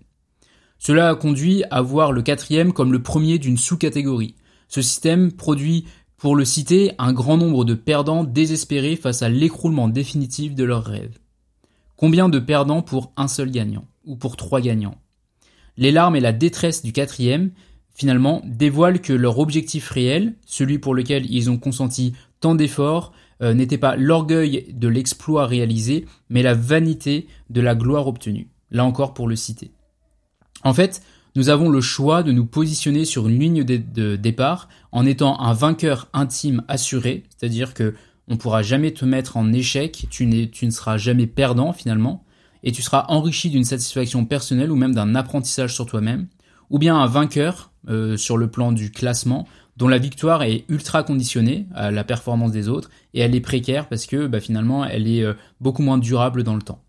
Cela 0.79 1.09
a 1.09 1.15
conduit 1.15 1.63
à 1.71 1.81
voir 1.81 2.11
le 2.11 2.21
quatrième 2.21 2.73
comme 2.73 2.91
le 2.91 3.01
premier 3.01 3.39
d'une 3.39 3.57
sous-catégorie. 3.57 4.35
Ce 4.67 4.81
système 4.81 5.31
produit, 5.31 5.85
pour 6.17 6.35
le 6.35 6.45
citer, 6.45 6.91
un 6.97 7.13
grand 7.13 7.37
nombre 7.37 7.65
de 7.65 7.73
perdants 7.73 8.23
désespérés 8.23 8.95
face 8.95 9.21
à 9.21 9.29
l'écroulement 9.29 9.87
définitif 9.87 10.55
de 10.55 10.63
leurs 10.63 10.85
rêves. 10.85 11.17
Combien 11.95 12.29
de 12.29 12.39
perdants 12.39 12.83
pour 12.83 13.11
un 13.17 13.27
seul 13.27 13.49
gagnant 13.49 13.87
Ou 14.05 14.15
pour 14.15 14.37
trois 14.37 14.61
gagnants? 14.61 14.97
Les 15.77 15.91
larmes 15.91 16.15
et 16.15 16.19
la 16.19 16.33
détresse 16.33 16.83
du 16.83 16.91
quatrième, 16.91 17.51
finalement, 17.93 18.41
dévoilent 18.45 19.01
que 19.01 19.13
leur 19.13 19.39
objectif 19.39 19.89
réel, 19.89 20.35
celui 20.45 20.79
pour 20.79 20.93
lequel 20.93 21.25
ils 21.31 21.49
ont 21.49 21.57
consenti 21.57 22.13
tant 22.39 22.55
d'efforts, 22.55 23.13
euh, 23.41 23.53
n'était 23.53 23.77
pas 23.77 23.95
l'orgueil 23.95 24.67
de 24.73 24.87
l'exploit 24.87 25.45
réalisé, 25.45 26.05
mais 26.29 26.41
la 26.41 26.53
vanité 26.53 27.27
de 27.49 27.61
la 27.61 27.75
gloire 27.75 28.07
obtenue. 28.07 28.49
Là 28.71 28.83
encore 28.83 29.13
pour 29.13 29.27
le 29.27 29.35
citer. 29.35 29.71
En 30.63 30.73
fait, 30.73 31.01
nous 31.35 31.49
avons 31.49 31.69
le 31.69 31.81
choix 31.81 32.23
de 32.23 32.31
nous 32.31 32.45
positionner 32.45 33.05
sur 33.05 33.27
une 33.27 33.39
ligne 33.39 33.63
de, 33.63 34.15
départ 34.15 34.69
en 34.91 35.05
étant 35.05 35.39
un 35.39 35.53
vainqueur 35.53 36.09
intime 36.13 36.63
assuré, 36.67 37.23
c'est-à-dire 37.29 37.73
que 37.75 37.93
on 38.27 38.37
pourra 38.37 38.61
jamais 38.61 38.91
te 38.91 39.05
mettre 39.05 39.37
en 39.37 39.53
échec, 39.53 40.07
tu, 40.09 40.25
ne 40.25 40.71
seras 40.71 40.97
jamais 40.97 41.27
perdant 41.27 41.73
finalement, 41.73 42.25
et 42.63 42.71
tu 42.71 42.81
seras 42.81 43.05
enrichi 43.07 43.51
d'une 43.51 43.63
satisfaction 43.63 44.25
personnelle 44.25 44.71
ou 44.71 44.75
même 44.75 44.95
d'un 44.95 45.13
apprentissage 45.15 45.75
sur 45.75 45.85
toi-même, 45.85 46.27
ou 46.71 46.79
bien 46.79 46.97
un 46.97 47.05
vainqueur 47.05 47.71
euh, 47.87 48.17
sur 48.17 48.35
le 48.35 48.49
plan 48.49 48.71
du 48.71 48.91
classement, 48.91 49.47
dont 49.77 49.87
la 49.87 49.99
victoire 49.99 50.43
est 50.43 50.65
ultra 50.69 51.03
conditionnée 51.03 51.67
à 51.73 51.91
la 51.91 52.03
performance 52.03 52.51
des 52.51 52.67
autres, 52.67 52.89
et 53.13 53.21
elle 53.21 53.35
est 53.35 53.41
précaire 53.41 53.87
parce 53.87 54.05
que 54.05 54.27
bah, 54.27 54.39
finalement 54.39 54.83
elle 54.83 55.07
est 55.07 55.23
euh, 55.23 55.33
beaucoup 55.61 55.83
moins 55.83 55.97
durable 55.97 56.43
dans 56.43 56.55
le 56.55 56.61
temps. 56.61 56.83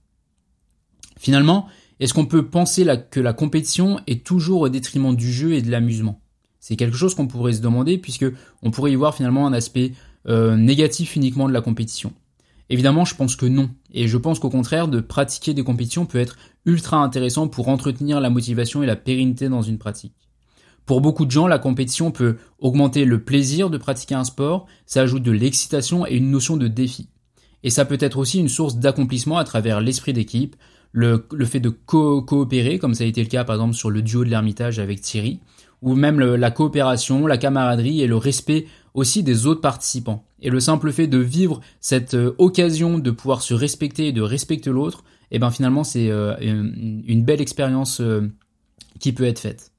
Finalement, 1.18 1.68
est-ce 2.00 2.14
qu'on 2.14 2.26
peut 2.26 2.46
penser 2.46 2.86
que 3.10 3.20
la 3.20 3.32
compétition 3.32 4.00
est 4.06 4.24
toujours 4.24 4.62
au 4.62 4.68
détriment 4.68 5.14
du 5.14 5.30
jeu 5.30 5.52
et 5.52 5.62
de 5.62 5.70
l'amusement? 5.70 6.20
C'est 6.60 6.76
quelque 6.76 6.96
chose 6.96 7.14
qu'on 7.14 7.26
pourrait 7.26 7.52
se 7.52 7.60
demander 7.60 7.98
puisque 7.98 8.26
on 8.62 8.70
pourrait 8.70 8.92
y 8.92 8.96
voir 8.96 9.14
finalement 9.14 9.46
un 9.46 9.52
aspect 9.52 9.92
euh, 10.28 10.56
négatif 10.56 11.16
uniquement 11.16 11.48
de 11.48 11.52
la 11.52 11.60
compétition. 11.60 12.12
Évidemment, 12.70 13.04
je 13.04 13.14
pense 13.14 13.36
que 13.36 13.46
non. 13.46 13.70
Et 13.92 14.08
je 14.08 14.16
pense 14.16 14.38
qu'au 14.38 14.50
contraire, 14.50 14.88
de 14.88 15.00
pratiquer 15.00 15.54
des 15.54 15.64
compétitions 15.64 16.06
peut 16.06 16.18
être 16.18 16.36
ultra 16.66 16.98
intéressant 16.98 17.48
pour 17.48 17.68
entretenir 17.68 18.20
la 18.20 18.30
motivation 18.30 18.82
et 18.82 18.86
la 18.86 18.96
pérennité 18.96 19.48
dans 19.48 19.62
une 19.62 19.78
pratique. 19.78 20.27
Pour 20.88 21.02
beaucoup 21.02 21.26
de 21.26 21.30
gens, 21.30 21.46
la 21.46 21.58
compétition 21.58 22.10
peut 22.10 22.36
augmenter 22.60 23.04
le 23.04 23.22
plaisir 23.22 23.68
de 23.68 23.76
pratiquer 23.76 24.14
un 24.14 24.24
sport, 24.24 24.64
ça 24.86 25.02
ajoute 25.02 25.22
de 25.22 25.32
l'excitation 25.32 26.06
et 26.06 26.14
une 26.14 26.30
notion 26.30 26.56
de 26.56 26.66
défi. 26.66 27.10
Et 27.62 27.68
ça 27.68 27.84
peut 27.84 27.98
être 28.00 28.16
aussi 28.16 28.38
une 28.38 28.48
source 28.48 28.78
d'accomplissement 28.78 29.36
à 29.36 29.44
travers 29.44 29.82
l'esprit 29.82 30.14
d'équipe, 30.14 30.56
le, 30.92 31.26
fait 31.44 31.60
de 31.60 31.68
coopérer, 31.68 32.78
comme 32.78 32.94
ça 32.94 33.04
a 33.04 33.06
été 33.06 33.22
le 33.22 33.28
cas 33.28 33.44
par 33.44 33.56
exemple 33.56 33.74
sur 33.74 33.90
le 33.90 34.00
duo 34.00 34.24
de 34.24 34.30
l'Ermitage 34.30 34.78
avec 34.78 35.02
Thierry, 35.02 35.40
ou 35.82 35.94
même 35.94 36.20
la 36.20 36.50
coopération, 36.50 37.26
la 37.26 37.36
camaraderie 37.36 38.00
et 38.00 38.06
le 38.06 38.16
respect 38.16 38.64
aussi 38.94 39.22
des 39.22 39.44
autres 39.44 39.60
participants. 39.60 40.24
Et 40.40 40.48
le 40.48 40.58
simple 40.58 40.90
fait 40.90 41.06
de 41.06 41.18
vivre 41.18 41.60
cette 41.80 42.14
euh, 42.14 42.34
occasion 42.38 42.98
de 42.98 43.10
pouvoir 43.10 43.42
se 43.42 43.52
respecter 43.52 44.06
et 44.06 44.12
de 44.12 44.22
respecter 44.22 44.70
l'autre, 44.70 45.04
et 45.30 45.36
eh 45.36 45.38
ben 45.38 45.50
finalement 45.50 45.84
c'est 45.84 46.08
euh, 46.08 46.34
une, 46.40 47.24
belle 47.24 47.42
expérience 47.42 48.00
euh, 48.00 48.32
qui 48.98 49.12
peut 49.12 49.24
être 49.24 49.40
faite. 49.40 49.72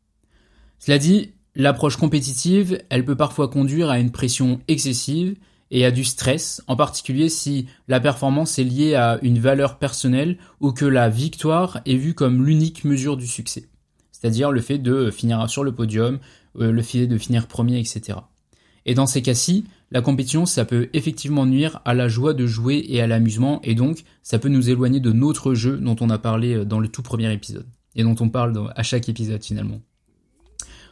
Cela 0.79 0.97
dit, 0.97 1.33
l'approche 1.55 1.97
compétitive, 1.97 2.81
elle 2.89 3.05
peut 3.05 3.17
parfois 3.17 3.49
conduire 3.49 3.89
à 3.89 3.99
une 3.99 4.11
pression 4.11 4.61
excessive 4.67 5.35
et 5.71 5.85
à 5.85 5.91
du 5.91 6.03
stress, 6.03 6.63
en 6.67 6.75
particulier 6.75 7.29
si 7.29 7.67
la 7.87 7.99
performance 7.99 8.57
est 8.57 8.63
liée 8.63 8.95
à 8.95 9.19
une 9.21 9.39
valeur 9.39 9.77
personnelle 9.77 10.37
ou 10.61 10.71
que 10.71 10.85
la 10.85 11.09
victoire 11.09 11.81
est 11.85 11.95
vue 11.95 12.15
comme 12.15 12.45
l'unique 12.45 12.85
mesure 12.85 13.17
du 13.17 13.27
succès. 13.27 13.69
C'est-à-dire 14.11 14.51
le 14.51 14.61
fait 14.61 14.79
de 14.79 15.11
finir 15.11 15.47
sur 15.49 15.63
le 15.63 15.73
podium, 15.73 16.19
euh, 16.59 16.71
le 16.71 16.81
fait 16.81 17.07
de 17.07 17.17
finir 17.17 17.47
premier, 17.47 17.79
etc. 17.79 18.19
Et 18.85 18.95
dans 18.95 19.05
ces 19.05 19.21
cas-ci, 19.21 19.65
la 19.91 20.01
compétition, 20.01 20.45
ça 20.45 20.65
peut 20.65 20.89
effectivement 20.93 21.45
nuire 21.45 21.81
à 21.85 21.93
la 21.93 22.07
joie 22.07 22.33
de 22.33 22.45
jouer 22.47 22.83
et 22.87 23.01
à 23.01 23.07
l'amusement, 23.07 23.59
et 23.63 23.75
donc 23.75 24.03
ça 24.23 24.39
peut 24.39 24.49
nous 24.49 24.69
éloigner 24.69 24.99
de 24.99 25.11
notre 25.11 25.53
jeu 25.53 25.77
dont 25.77 25.95
on 25.99 26.09
a 26.09 26.17
parlé 26.17 26.55
euh, 26.55 26.65
dans 26.65 26.79
le 26.79 26.87
tout 26.87 27.03
premier 27.03 27.31
épisode, 27.31 27.67
et 27.95 28.03
dont 28.03 28.15
on 28.19 28.29
parle 28.29 28.71
à 28.75 28.83
chaque 28.83 29.09
épisode 29.09 29.43
finalement. 29.43 29.81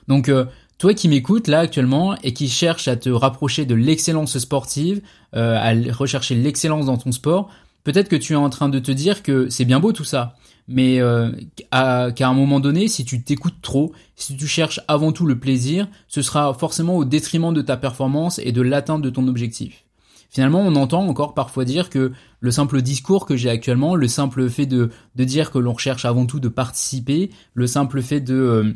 Donc 0.07 0.29
euh, 0.29 0.45
toi 0.77 0.93
qui 0.93 1.09
m'écoutes 1.09 1.47
là 1.47 1.59
actuellement 1.59 2.15
et 2.23 2.33
qui 2.33 2.49
cherches 2.49 2.87
à 2.87 2.95
te 2.95 3.09
rapprocher 3.09 3.65
de 3.65 3.75
l'excellence 3.75 4.37
sportive, 4.37 5.01
euh, 5.35 5.57
à 5.57 5.73
rechercher 5.93 6.35
l'excellence 6.35 6.85
dans 6.85 6.97
ton 6.97 7.11
sport, 7.11 7.49
peut-être 7.83 8.09
que 8.09 8.15
tu 8.15 8.33
es 8.33 8.37
en 8.37 8.49
train 8.49 8.69
de 8.69 8.79
te 8.79 8.91
dire 8.91 9.23
que 9.23 9.49
c'est 9.49 9.65
bien 9.65 9.79
beau 9.79 9.91
tout 9.91 10.03
ça, 10.03 10.35
mais 10.67 10.99
euh, 10.99 11.31
qu'à 11.71 12.27
un 12.27 12.33
moment 12.33 12.59
donné, 12.59 12.87
si 12.87 13.05
tu 13.05 13.23
t'écoutes 13.23 13.61
trop, 13.61 13.93
si 14.15 14.35
tu 14.35 14.47
cherches 14.47 14.81
avant 14.87 15.11
tout 15.11 15.25
le 15.25 15.39
plaisir, 15.39 15.87
ce 16.07 16.21
sera 16.21 16.53
forcément 16.53 16.97
au 16.97 17.05
détriment 17.05 17.53
de 17.53 17.61
ta 17.61 17.77
performance 17.77 18.39
et 18.39 18.51
de 18.51 18.61
l'atteinte 18.61 19.01
de 19.01 19.09
ton 19.09 19.27
objectif. 19.27 19.83
Finalement, 20.29 20.59
on 20.59 20.75
entend 20.75 21.07
encore 21.07 21.33
parfois 21.33 21.63
dire 21.63 21.89
que 21.89 22.11
le 22.41 22.51
simple 22.51 22.81
discours 22.81 23.25
que 23.25 23.37
j'ai 23.37 23.49
actuellement, 23.49 23.95
le 23.95 24.09
simple 24.09 24.49
fait 24.49 24.65
de, 24.65 24.89
de 25.15 25.23
dire 25.23 25.51
que 25.51 25.57
l'on 25.57 25.73
recherche 25.73 26.03
avant 26.03 26.25
tout 26.25 26.41
de 26.41 26.49
participer, 26.49 27.31
le 27.53 27.67
simple 27.67 28.01
fait 28.01 28.21
de... 28.21 28.35
Euh, 28.35 28.73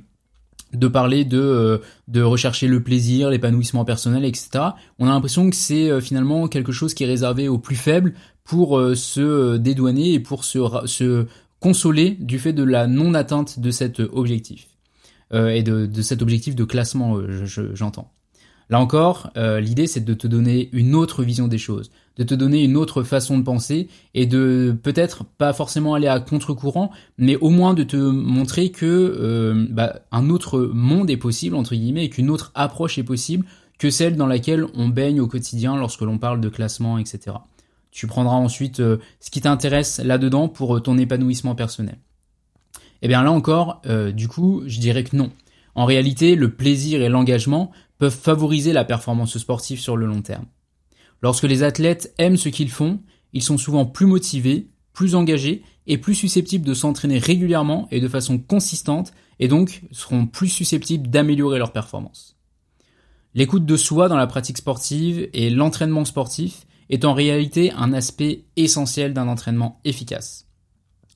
de 0.74 0.88
parler 0.88 1.26
de 1.26 1.40
euh, 1.40 1.78
de 2.08 2.22
rechercher 2.22 2.68
le 2.68 2.84
plaisir, 2.84 3.30
l'épanouissement 3.30 3.86
personnel, 3.86 4.26
etc. 4.26 4.50
On 5.00 5.08
a 5.08 5.10
l'impression 5.10 5.50
que 5.50 5.56
c'est 5.56 5.90
euh, 5.90 6.02
finalement 6.02 6.48
quelque 6.48 6.72
chose 6.72 6.94
qui 6.94 7.04
est 7.04 7.08
réservé 7.08 7.48
aux 7.48 7.58
plus 7.58 7.76
faibles 7.76 8.14
pour 8.44 8.78
euh, 8.78 8.96
se 8.96 9.58
dédouaner 9.58 10.14
et 10.14 10.20
pour 10.20 10.44
se, 10.44 10.60
se 10.86 11.28
consoler 11.60 12.12
du 12.20 12.40
fait 12.40 12.54
de 12.54 12.64
la 12.64 12.88
non 12.88 13.14
atteinte 13.14 13.60
de 13.60 13.72
cet 13.72 14.00
objectif 14.00 14.68
et 15.34 15.64
de, 15.64 15.86
de 15.86 16.02
cet 16.02 16.22
objectif 16.22 16.56
de 16.56 16.66
classement, 16.66 17.18
j'entends. 17.74 18.12
Là 18.72 18.80
encore, 18.80 19.32
euh, 19.36 19.60
l'idée 19.60 19.86
c'est 19.86 20.06
de 20.06 20.14
te 20.14 20.28
donner 20.28 20.70
une 20.72 20.96
autre 20.96 21.24
vision 21.24 21.50
des 21.50 21.58
choses, 21.58 21.92
de 22.16 22.24
te 22.24 22.34
donner 22.34 22.64
une 22.64 22.78
autre 22.78 23.04
façon 23.04 23.38
de 23.38 23.44
penser 23.44 23.90
et 24.14 24.26
de 24.26 24.74
peut-être 24.82 25.26
pas 25.26 25.52
forcément 25.52 25.94
aller 25.94 26.08
à 26.08 26.22
contre-courant, 26.22 26.90
mais 27.18 27.36
au 27.36 27.50
moins 27.50 27.74
de 27.74 27.84
te 27.84 27.98
montrer 27.98 28.72
que 28.72 28.86
euh, 28.86 29.68
bah, 29.70 30.00
un 30.14 30.30
autre 30.30 30.72
monde 30.74 31.10
est 31.10 31.18
possible 31.18 31.58
entre 31.58 31.76
guillemets 31.76 32.06
et 32.06 32.10
qu'une 32.10 32.30
autre 32.30 32.54
approche 32.56 32.98
est 32.98 33.04
possible 33.04 33.46
que 33.78 33.90
celle 33.90 34.16
dans 34.16 34.28
laquelle 34.28 34.66
on 34.74 34.88
baigne 34.88 35.20
au 35.20 35.28
quotidien 35.28 35.76
lorsque 35.76 36.02
l'on 36.02 36.18
parle 36.18 36.40
de 36.40 36.48
classement, 36.48 36.98
etc. 36.98 37.36
Tu 37.92 38.08
prendras 38.08 38.36
ensuite 38.36 38.80
euh, 38.80 39.00
ce 39.20 39.32
qui 39.32 39.42
t'intéresse 39.42 40.00
là-dedans 40.00 40.48
pour 40.48 40.82
ton 40.82 40.98
épanouissement 40.98 41.56
personnel. 41.56 41.98
Eh 43.02 43.10
bien 43.10 43.22
là 43.22 43.32
encore, 43.32 43.82
du 44.14 44.28
coup, 44.28 44.62
je 44.68 44.80
dirais 44.80 45.04
que 45.04 45.16
non. 45.18 45.32
En 45.74 45.86
réalité, 45.86 46.36
le 46.36 46.52
plaisir 46.52 47.02
et 47.02 47.10
l'engagement 47.10 47.72
peuvent 48.02 48.18
favoriser 48.18 48.74
la 48.74 48.84
performance 48.84 49.38
sportive 49.38 49.80
sur 49.80 49.96
le 49.96 50.08
long 50.08 50.24
terme. 50.24 50.48
Lorsque 51.22 51.44
les 51.44 51.62
athlètes 51.62 52.16
aiment 52.18 52.36
ce 52.36 52.50
qu'ils 52.50 52.72
font, 52.72 53.00
ils 53.32 53.44
sont 53.44 53.60
souvent 53.60 53.86
plus 53.86 54.08
motivés, 54.08 54.72
plus 54.92 55.14
engagés 55.14 55.62
et 55.86 56.00
plus 56.00 56.16
susceptibles 56.16 56.66
de 56.66 56.74
s'entraîner 56.74 57.20
régulièrement 57.20 57.88
et 57.92 58.00
de 58.00 58.08
façon 58.08 58.40
consistante 58.40 59.14
et 59.40 59.48
donc 59.48 59.84
seront 59.92 60.26
plus 60.26 60.48
susceptibles 60.48 61.12
d'améliorer 61.12 61.60
leur 61.60 61.74
performance. 61.74 62.38
L'écoute 63.36 63.68
de 63.68 63.78
soi 63.78 64.08
dans 64.08 64.18
la 64.18 64.26
pratique 64.26 64.58
sportive 64.58 65.30
et 65.34 65.52
l'entraînement 65.52 66.04
sportif 66.04 66.66
est 66.90 67.06
en 67.06 67.14
réalité 67.14 67.72
un 67.74 67.94
aspect 67.94 68.46
essentiel 68.56 69.14
d'un 69.14 69.28
entraînement 69.28 69.80
efficace. 69.86 70.48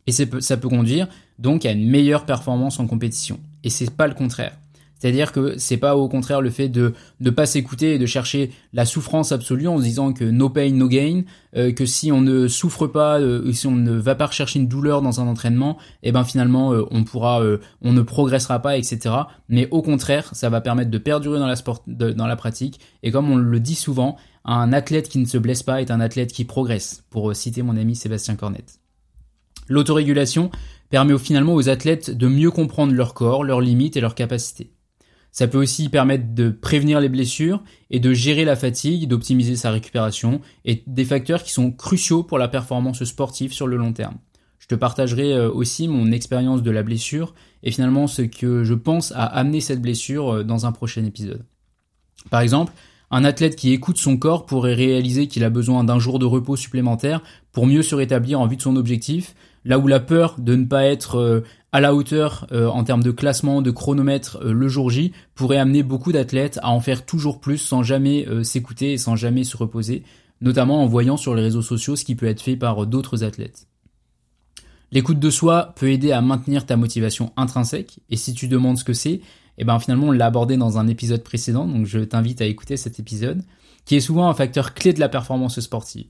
Et 0.05 0.11
ça 0.11 0.57
peut 0.57 0.69
conduire 0.69 1.07
donc 1.39 1.65
à 1.65 1.71
une 1.71 1.89
meilleure 1.89 2.27
performance 2.27 2.79
en 2.79 2.85
compétition. 2.85 3.39
Et 3.63 3.71
c'est 3.71 3.89
pas 3.89 4.05
le 4.05 4.13
contraire. 4.13 4.55
C'est-à-dire 4.97 5.31
que 5.31 5.57
c'est 5.57 5.77
pas 5.77 5.95
au 5.95 6.07
contraire 6.07 6.41
le 6.41 6.49
fait 6.49 6.69
de 6.69 6.93
ne 7.19 7.29
pas 7.29 7.45
s'écouter 7.45 7.95
et 7.95 7.99
de 7.99 8.05
chercher 8.05 8.51
la 8.73 8.85
souffrance 8.85 9.31
absolue 9.31 9.67
en 9.67 9.77
se 9.77 9.83
disant 9.83 10.13
que 10.13 10.23
no 10.23 10.49
pain 10.49 10.71
no 10.71 10.87
gain, 10.87 11.23
euh, 11.55 11.71
que 11.71 11.85
si 11.85 12.11
on 12.11 12.21
ne 12.21 12.47
souffre 12.47 12.87
pas, 12.87 13.19
euh, 13.19 13.51
si 13.51 13.67
on 13.67 13.75
ne 13.75 13.91
va 13.91 14.15
pas 14.15 14.27
rechercher 14.27 14.59
une 14.59 14.67
douleur 14.67 15.01
dans 15.01 15.21
un 15.21 15.27
entraînement, 15.27 15.77
et 16.01 16.09
eh 16.09 16.11
ben 16.11 16.23
finalement 16.23 16.73
euh, 16.73 16.85
on 16.91 17.03
pourra, 17.03 17.41
on 17.81 17.93
ne 17.93 18.01
progressera 18.01 18.59
pas, 18.59 18.77
etc. 18.77 19.15
Mais 19.49 19.67
au 19.71 19.81
contraire, 19.81 20.29
ça 20.33 20.49
va 20.49 20.61
permettre 20.61 20.91
de 20.91 20.97
perdurer 20.97 21.39
dans 21.39 21.47
la 21.47 21.55
sport, 21.55 21.83
dans 21.87 22.27
la 22.27 22.35
pratique. 22.35 22.79
Et 23.03 23.11
comme 23.11 23.29
on 23.29 23.35
le 23.35 23.59
dit 23.59 23.75
souvent, 23.75 24.17
un 24.45 24.73
athlète 24.73 25.09
qui 25.09 25.19
ne 25.19 25.25
se 25.25 25.37
blesse 25.37 25.63
pas 25.63 25.81
est 25.81 25.91
un 25.91 25.99
athlète 25.99 26.31
qui 26.31 26.45
progresse. 26.45 27.03
Pour 27.09 27.35
citer 27.35 27.63
mon 27.63 27.77
ami 27.77 27.95
Sébastien 27.95 28.35
Cornette. 28.35 28.79
L'autorégulation 29.67 30.51
permet 30.89 31.17
finalement 31.17 31.55
aux 31.55 31.69
athlètes 31.69 32.11
de 32.11 32.27
mieux 32.27 32.51
comprendre 32.51 32.93
leur 32.93 33.13
corps, 33.13 33.43
leurs 33.43 33.61
limites 33.61 33.97
et 33.97 34.01
leurs 34.01 34.15
capacités. 34.15 34.74
Ça 35.35 35.47
peut 35.47 35.57
aussi 35.57 35.89
permettre 35.89 36.33
de 36.33 36.49
prévenir 36.49 37.01
les 37.01 37.09
blessures 37.09 37.61
et 37.89 37.99
de 37.99 38.13
gérer 38.13 38.45
la 38.45 38.55
fatigue, 38.55 39.09
d'optimiser 39.09 39.57
sa 39.57 39.69
récupération 39.69 40.39
et 40.63 40.81
des 40.87 41.03
facteurs 41.03 41.43
qui 41.43 41.51
sont 41.51 41.73
cruciaux 41.73 42.23
pour 42.23 42.37
la 42.37 42.47
performance 42.47 43.03
sportive 43.03 43.51
sur 43.51 43.67
le 43.67 43.75
long 43.75 43.91
terme. 43.91 44.15
Je 44.59 44.67
te 44.67 44.75
partagerai 44.75 45.33
euh, 45.33 45.51
aussi 45.51 45.89
mon 45.89 46.13
expérience 46.13 46.63
de 46.63 46.71
la 46.71 46.83
blessure 46.83 47.35
et 47.63 47.71
finalement 47.71 48.07
ce 48.07 48.21
que 48.21 48.63
je 48.63 48.73
pense 48.73 49.11
à 49.11 49.25
amener 49.25 49.59
cette 49.59 49.81
blessure 49.81 50.35
euh, 50.35 50.43
dans 50.45 50.65
un 50.65 50.71
prochain 50.71 51.03
épisode. 51.03 51.43
Par 52.29 52.39
exemple, 52.39 52.71
Un 53.11 53.23
athlète 53.23 53.55
qui 53.55 53.71
écoute 53.71 53.97
son 53.97 54.17
corps 54.17 54.45
pourrait 54.45 54.73
réaliser 54.73 55.27
qu'il 55.27 55.43
a 55.43 55.49
besoin 55.49 55.83
d'un 55.83 55.99
jour 55.99 56.17
de 56.17 56.25
repos 56.25 56.55
supplémentaire 56.55 57.21
pour 57.55 57.65
mieux 57.67 57.83
se 57.83 57.95
rétablir 57.95 58.41
en 58.41 58.47
vue 58.47 58.57
de 58.57 58.61
son 58.61 58.75
objectif, 58.75 59.33
là 59.63 59.79
où 59.79 59.87
la 59.87 60.01
peur 60.01 60.35
de 60.39 60.55
ne 60.55 60.65
pas 60.65 60.83
être 60.83 61.15
euh, 61.15 61.39
à 61.71 61.79
la 61.79 61.95
hauteur 61.95 62.45
euh, 62.51 62.67
en 62.67 62.83
termes 62.83 63.01
de 63.01 63.11
classement, 63.11 63.61
de 63.61 63.71
chronomètre 63.71 64.39
euh, 64.43 64.51
le 64.51 64.67
jour 64.67 64.89
J 64.89 65.13
pourrait 65.35 65.57
amener 65.57 65.81
beaucoup 65.81 66.11
d'athlètes 66.11 66.59
à 66.63 66.69
en 66.69 66.81
faire 66.81 67.05
toujours 67.05 67.39
plus 67.39 67.57
sans 67.57 67.81
jamais 67.81 68.27
s'écouter 68.43 68.91
et 68.91 68.97
sans 68.97 69.15
jamais 69.15 69.45
se 69.45 69.55
reposer, 69.55 70.03
notamment 70.41 70.83
en 70.83 70.85
voyant 70.85 71.15
sur 71.15 71.33
les 71.33 71.43
réseaux 71.43 71.61
sociaux 71.61 71.95
ce 71.95 72.03
qui 72.03 72.15
peut 72.15 72.25
être 72.25 72.41
fait 72.41 72.57
par 72.57 72.85
d'autres 72.85 73.23
athlètes. 73.23 73.67
L'écoute 74.91 75.19
de 75.19 75.29
soi 75.29 75.73
peut 75.77 75.89
aider 75.89 76.11
à 76.11 76.19
maintenir 76.19 76.65
ta 76.65 76.75
motivation 76.75 77.31
intrinsèque, 77.37 77.99
et 78.09 78.17
si 78.17 78.33
tu 78.33 78.49
demandes 78.49 78.77
ce 78.77 78.83
que 78.83 78.91
c'est, 78.91 79.21
eh 79.57 79.63
ben 79.63 79.79
finalement 79.79 80.07
on 80.07 80.11
l'a 80.11 80.25
abordé 80.25 80.57
dans 80.57 80.77
un 80.77 80.89
épisode 80.89 81.23
précédent, 81.23 81.65
donc 81.65 81.85
je 81.85 81.99
t'invite 81.99 82.41
à 82.41 82.45
écouter 82.45 82.75
cet 82.75 82.99
épisode, 82.99 83.43
qui 83.85 83.95
est 83.95 84.01
souvent 84.01 84.27
un 84.27 84.33
facteur 84.33 84.73
clé 84.73 84.91
de 84.91 84.99
la 84.99 85.07
performance 85.07 85.61
sportive. 85.61 86.07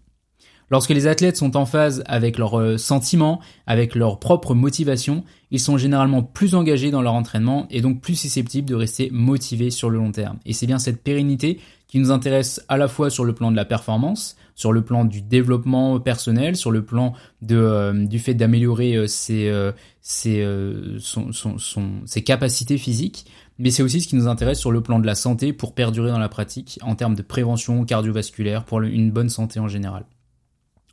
Lorsque 0.71 0.89
les 0.89 1.05
athlètes 1.05 1.37
sont 1.37 1.57
en 1.57 1.65
phase 1.65 2.03
avec 2.07 2.37
leurs 2.37 2.59
euh, 2.59 2.77
sentiments, 2.77 3.39
avec 3.67 3.93
leur 3.93 4.19
propre 4.19 4.55
motivation, 4.55 5.23
ils 5.51 5.59
sont 5.59 5.77
généralement 5.77 6.23
plus 6.23 6.55
engagés 6.55 6.89
dans 6.89 7.03
leur 7.03 7.13
entraînement 7.13 7.67
et 7.69 7.81
donc 7.81 8.01
plus 8.01 8.15
susceptibles 8.15 8.67
de 8.67 8.75
rester 8.75 9.09
motivés 9.11 9.69
sur 9.69 9.89
le 9.89 9.99
long 9.99 10.11
terme. 10.11 10.39
Et 10.45 10.53
c'est 10.53 10.65
bien 10.65 10.79
cette 10.79 11.03
pérennité 11.03 11.59
qui 11.87 11.99
nous 11.99 12.11
intéresse 12.11 12.65
à 12.67 12.77
la 12.77 12.87
fois 12.87 13.11
sur 13.11 13.25
le 13.25 13.33
plan 13.33 13.51
de 13.51 13.55
la 13.55 13.63
performance, 13.63 14.37
sur 14.55 14.73
le 14.73 14.83
plan 14.83 15.05
du 15.05 15.21
développement 15.21 15.99
personnel, 15.99 16.55
sur 16.55 16.71
le 16.71 16.83
plan 16.83 17.13
euh, 17.51 18.07
du 18.07 18.17
fait 18.17 18.33
d'améliorer 18.33 18.95
euh, 18.95 19.71
ses 20.01 22.23
capacités 22.23 22.77
physiques, 22.79 23.27
mais 23.59 23.69
c'est 23.69 23.83
aussi 23.83 24.01
ce 24.01 24.07
qui 24.07 24.15
nous 24.15 24.27
intéresse 24.27 24.59
sur 24.59 24.71
le 24.71 24.81
plan 24.81 24.97
de 24.97 25.05
la 25.05 25.15
santé 25.15 25.53
pour 25.53 25.75
perdurer 25.75 26.09
dans 26.09 26.19
la 26.19 26.29
pratique 26.29 26.79
en 26.81 26.95
termes 26.95 27.15
de 27.15 27.21
prévention 27.21 27.85
cardiovasculaire 27.85 28.65
pour 28.65 28.81
une 28.81 29.11
bonne 29.11 29.29
santé 29.29 29.59
en 29.59 29.67
général. 29.67 30.05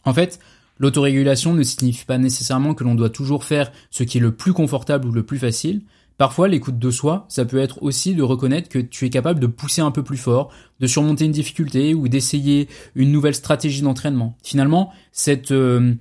En 0.04 0.14
fait, 0.14 0.38
l'autorégulation 0.78 1.54
ne 1.54 1.62
signifie 1.62 2.04
pas 2.04 2.18
nécessairement 2.18 2.74
que 2.74 2.84
l'on 2.84 2.94
doit 2.94 3.10
toujours 3.10 3.44
faire 3.44 3.72
ce 3.90 4.02
qui 4.02 4.18
est 4.18 4.20
le 4.20 4.34
plus 4.34 4.52
confortable 4.52 5.06
ou 5.06 5.12
le 5.12 5.22
plus 5.22 5.38
facile, 5.38 5.82
Parfois, 6.22 6.46
l'écoute 6.46 6.78
de 6.78 6.90
soi, 6.92 7.26
ça 7.28 7.44
peut 7.44 7.58
être 7.58 7.82
aussi 7.82 8.14
de 8.14 8.22
reconnaître 8.22 8.68
que 8.68 8.78
tu 8.78 9.04
es 9.06 9.10
capable 9.10 9.40
de 9.40 9.48
pousser 9.48 9.80
un 9.80 9.90
peu 9.90 10.04
plus 10.04 10.16
fort, 10.16 10.52
de 10.78 10.86
surmonter 10.86 11.24
une 11.24 11.32
difficulté 11.32 11.94
ou 11.94 12.06
d'essayer 12.06 12.68
une 12.94 13.10
nouvelle 13.10 13.34
stratégie 13.34 13.82
d'entraînement. 13.82 14.36
Finalement, 14.40 14.92
cette 15.10 15.50
euh, 15.50 15.94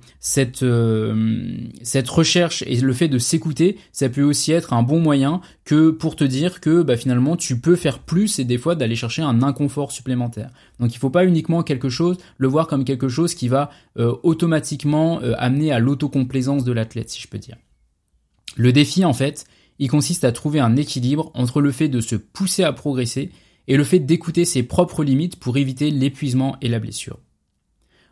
euh, 0.62 1.56
cette 1.82 2.08
recherche 2.08 2.62
et 2.68 2.76
le 2.76 2.92
fait 2.92 3.08
de 3.08 3.18
s'écouter, 3.18 3.78
ça 3.90 4.08
peut 4.08 4.22
aussi 4.22 4.52
être 4.52 4.72
un 4.74 4.84
bon 4.84 5.00
moyen 5.00 5.40
que 5.64 5.90
pour 5.90 6.14
te 6.14 6.22
dire 6.22 6.60
que 6.60 6.82
bah, 6.82 6.96
finalement 6.96 7.34
tu 7.34 7.58
peux 7.58 7.74
faire 7.74 7.98
plus 7.98 8.38
et 8.38 8.44
des 8.44 8.58
fois 8.58 8.76
d'aller 8.76 8.94
chercher 8.94 9.22
un 9.22 9.42
inconfort 9.42 9.90
supplémentaire. 9.90 10.50
Donc 10.78 10.94
il 10.94 10.98
faut 10.98 11.10
pas 11.10 11.24
uniquement 11.24 11.64
quelque 11.64 11.88
chose 11.88 12.18
le 12.38 12.46
voir 12.46 12.68
comme 12.68 12.84
quelque 12.84 13.08
chose 13.08 13.34
qui 13.34 13.48
va 13.48 13.70
euh, 13.98 14.14
automatiquement 14.22 15.18
amener 15.36 15.72
à 15.72 15.80
l'autocomplaisance 15.80 16.62
de 16.62 16.70
l'athlète, 16.70 17.10
si 17.10 17.20
je 17.20 17.26
peux 17.26 17.38
dire. 17.38 17.56
Le 18.54 18.72
défi 18.72 19.04
en 19.04 19.14
fait, 19.14 19.46
il 19.82 19.90
consiste 19.90 20.22
à 20.22 20.30
trouver 20.30 20.60
un 20.60 20.76
équilibre 20.76 21.32
entre 21.34 21.60
le 21.60 21.72
fait 21.72 21.88
de 21.88 22.00
se 22.00 22.14
pousser 22.14 22.62
à 22.62 22.72
progresser 22.72 23.32
et 23.66 23.76
le 23.76 23.82
fait 23.82 23.98
d'écouter 23.98 24.44
ses 24.44 24.62
propres 24.62 25.02
limites 25.02 25.40
pour 25.40 25.56
éviter 25.56 25.90
l'épuisement 25.90 26.56
et 26.60 26.68
la 26.68 26.78
blessure. 26.78 27.18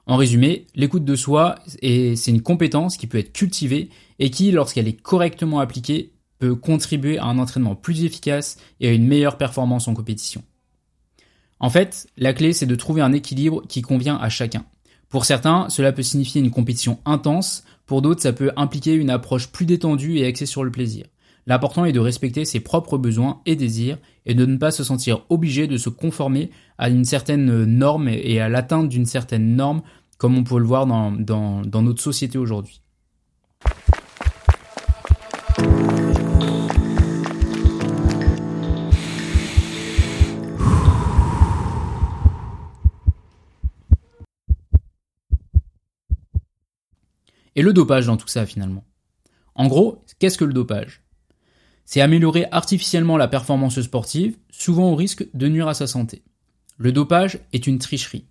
En 0.04 0.16
résumé, 0.16 0.66
l'écoute 0.74 1.04
de 1.04 1.14
soi, 1.14 1.60
c'est 1.80 2.26
une 2.26 2.42
compétence 2.42 2.96
qui 2.96 3.06
peut 3.06 3.18
être 3.18 3.32
cultivée 3.32 3.88
et 4.18 4.30
qui, 4.30 4.50
lorsqu'elle 4.50 4.88
est 4.88 5.00
correctement 5.00 5.60
appliquée, 5.60 6.10
peut 6.40 6.56
contribuer 6.56 7.18
à 7.18 7.26
un 7.26 7.38
entraînement 7.38 7.76
plus 7.76 8.02
efficace 8.02 8.56
et 8.80 8.88
à 8.88 8.92
une 8.92 9.06
meilleure 9.06 9.38
performance 9.38 9.86
en 9.86 9.94
compétition. 9.94 10.42
En 11.60 11.70
fait, 11.70 12.08
la 12.16 12.32
clé, 12.32 12.52
c'est 12.52 12.66
de 12.66 12.74
trouver 12.74 13.00
un 13.00 13.12
équilibre 13.12 13.62
qui 13.68 13.80
convient 13.80 14.16
à 14.16 14.28
chacun. 14.28 14.64
Pour 15.08 15.24
certains, 15.24 15.68
cela 15.68 15.92
peut 15.92 16.02
signifier 16.02 16.40
une 16.40 16.50
compétition 16.50 16.98
intense, 17.04 17.62
pour 17.86 18.02
d'autres, 18.02 18.22
ça 18.22 18.32
peut 18.32 18.50
impliquer 18.56 18.94
une 18.94 19.10
approche 19.10 19.52
plus 19.52 19.66
détendue 19.66 20.18
et 20.18 20.26
axée 20.26 20.46
sur 20.46 20.64
le 20.64 20.72
plaisir. 20.72 21.06
L'important 21.46 21.84
est 21.84 21.92
de 21.92 22.00
respecter 22.00 22.44
ses 22.44 22.60
propres 22.60 22.98
besoins 22.98 23.40
et 23.46 23.56
désirs 23.56 23.98
et 24.26 24.34
de 24.34 24.46
ne 24.46 24.56
pas 24.56 24.70
se 24.70 24.84
sentir 24.84 25.24
obligé 25.28 25.66
de 25.66 25.76
se 25.76 25.88
conformer 25.88 26.50
à 26.78 26.90
une 26.90 27.04
certaine 27.04 27.64
norme 27.64 28.08
et 28.08 28.40
à 28.40 28.48
l'atteinte 28.48 28.88
d'une 28.88 29.06
certaine 29.06 29.56
norme 29.56 29.82
comme 30.18 30.36
on 30.36 30.44
peut 30.44 30.58
le 30.58 30.66
voir 30.66 30.86
dans, 30.86 31.12
dans 31.12 31.82
notre 31.82 32.02
société 32.02 32.36
aujourd'hui. 32.38 32.82
Et 47.56 47.62
le 47.62 47.72
dopage 47.72 48.06
dans 48.06 48.16
tout 48.16 48.28
ça 48.28 48.46
finalement? 48.46 48.84
En 49.54 49.66
gros, 49.66 50.04
qu'est-ce 50.18 50.38
que 50.38 50.44
le 50.44 50.52
dopage? 50.52 51.02
C'est 51.84 52.00
améliorer 52.00 52.46
artificiellement 52.52 53.16
la 53.16 53.28
performance 53.28 53.80
sportive, 53.80 54.36
souvent 54.50 54.90
au 54.90 54.96
risque 54.96 55.26
de 55.34 55.48
nuire 55.48 55.68
à 55.68 55.74
sa 55.74 55.86
santé. 55.86 56.22
Le 56.78 56.92
dopage 56.92 57.38
est 57.52 57.66
une 57.66 57.78
tricherie. 57.78 58.24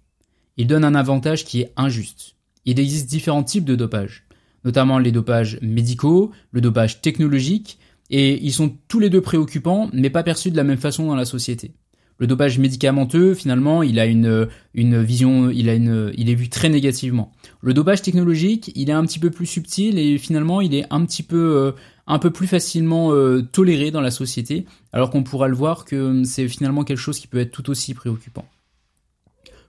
Il 0.58 0.68
donne 0.68 0.84
un 0.84 0.96
avantage 0.96 1.46
qui 1.46 1.62
est 1.62 1.74
injuste. 1.78 2.36
Il 2.66 2.80
existe 2.80 3.10
différents 3.10 3.44
types 3.44 3.66
de 3.66 3.76
dopage, 3.76 4.26
notamment 4.64 5.00
les 5.00 5.12
dopages 5.12 5.60
médicaux, 5.62 6.32
le 6.52 6.62
dopage 6.62 7.02
technologique, 7.02 7.80
et 8.10 8.44
ils 8.44 8.54
sont 8.54 8.76
tous 8.88 9.00
les 9.00 9.10
deux 9.10 9.22
préoccupants, 9.22 9.90
mais 9.94 10.10
pas 10.10 10.24
perçus 10.24 10.52
de 10.52 10.58
la 10.58 10.64
même 10.64 10.78
façon 10.78 11.06
dans 11.06 11.16
la 11.16 11.26
société. 11.26 11.74
Le 12.20 12.28
dopage 12.28 12.60
médicamenteux, 12.60 13.34
finalement, 13.34 13.82
il 13.82 13.98
a 13.98 14.06
une, 14.06 14.50
une 14.74 15.02
vision, 15.02 15.50
il 15.50 15.70
a 15.70 15.74
une, 15.74 16.12
il 16.18 16.30
est 16.30 16.36
vu 16.36 16.50
très 16.50 16.68
négativement. 16.68 17.32
Le 17.62 17.74
dopage 17.74 18.02
technologique, 18.02 18.74
il 18.76 18.90
est 18.90 18.94
un 18.94 19.06
petit 19.06 19.20
peu 19.20 19.32
plus 19.32 19.46
subtil 19.46 19.98
et 19.98 20.18
finalement, 20.18 20.60
il 20.60 20.76
est 20.76 20.86
un 20.90 21.06
petit 21.06 21.24
peu, 21.24 21.56
euh, 21.56 21.72
un 22.08 22.20
peu 22.20 22.30
plus 22.30 22.48
facilement 22.48 23.14
euh, 23.14 23.42
toléré 23.42 23.90
dans 23.90 24.02
la 24.02 24.12
société, 24.12 24.66
alors 24.92 25.12
qu'on 25.12 25.24
pourra 25.24 25.48
le 25.48 25.56
voir 25.56 25.86
que 25.86 26.24
c'est 26.26 26.50
finalement 26.50 26.84
quelque 26.84 26.98
chose 26.98 27.20
qui 27.20 27.28
peut 27.28 27.40
être 27.40 27.52
tout 27.52 27.70
aussi 27.70 27.94
préoccupant. 27.94 28.46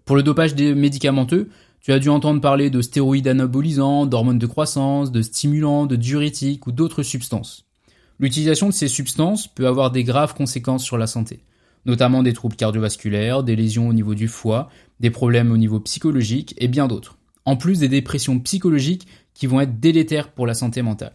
Pour 0.05 0.17
le 0.17 0.25
dopage 0.25 0.57
des 0.57 0.75
médicamenteux, 0.75 1.51
tu 1.81 1.93
as 1.93 2.01
dû 2.01 2.09
entendre 2.09 2.41
parler 2.41 2.69
de 2.69 2.83
stéroïdes 2.83 3.29
anabolisants, 3.29 4.07
d'hormones 4.07 4.41
de 4.41 4.47
croissance, 4.47 5.13
de 5.13 5.23
stimulants, 5.23 5.87
de 5.87 5.95
diurétiques 5.95 6.67
ou 6.67 6.73
d'autres 6.73 7.05
substances. 7.05 7.67
L'utilisation 8.19 8.67
de 8.67 8.73
ces 8.73 8.89
substances 8.89 9.47
peut 9.47 9.69
avoir 9.69 9.93
des 9.93 10.03
graves 10.03 10.35
conséquences 10.35 10.83
sur 10.83 10.99
la 10.99 11.07
santé 11.07 11.45
notamment 11.87 12.23
des 12.23 12.33
troubles 12.33 12.57
cardiovasculaires, 12.57 13.43
des 13.43 13.57
lésions 13.57 13.88
au 13.88 13.93
niveau 13.93 14.14
du 14.14 14.29
foie, 14.29 14.69
des 15.01 15.11
problèmes 15.11 15.53
au 15.53 15.57
niveau 15.57 15.81
psychologique 15.81 16.55
et 16.59 16.69
bien 16.69 16.88
d'autres. 16.88 17.19
En 17.45 17.57
plus 17.57 17.79
des 17.79 17.88
dépressions 17.88 18.38
psychologiques 18.38 19.07
qui 19.35 19.47
vont 19.47 19.61
être 19.61 19.81
délétères 19.81 20.33
pour 20.33 20.47
la 20.47 20.55
santé 20.55 20.83
mentale. 20.83 21.14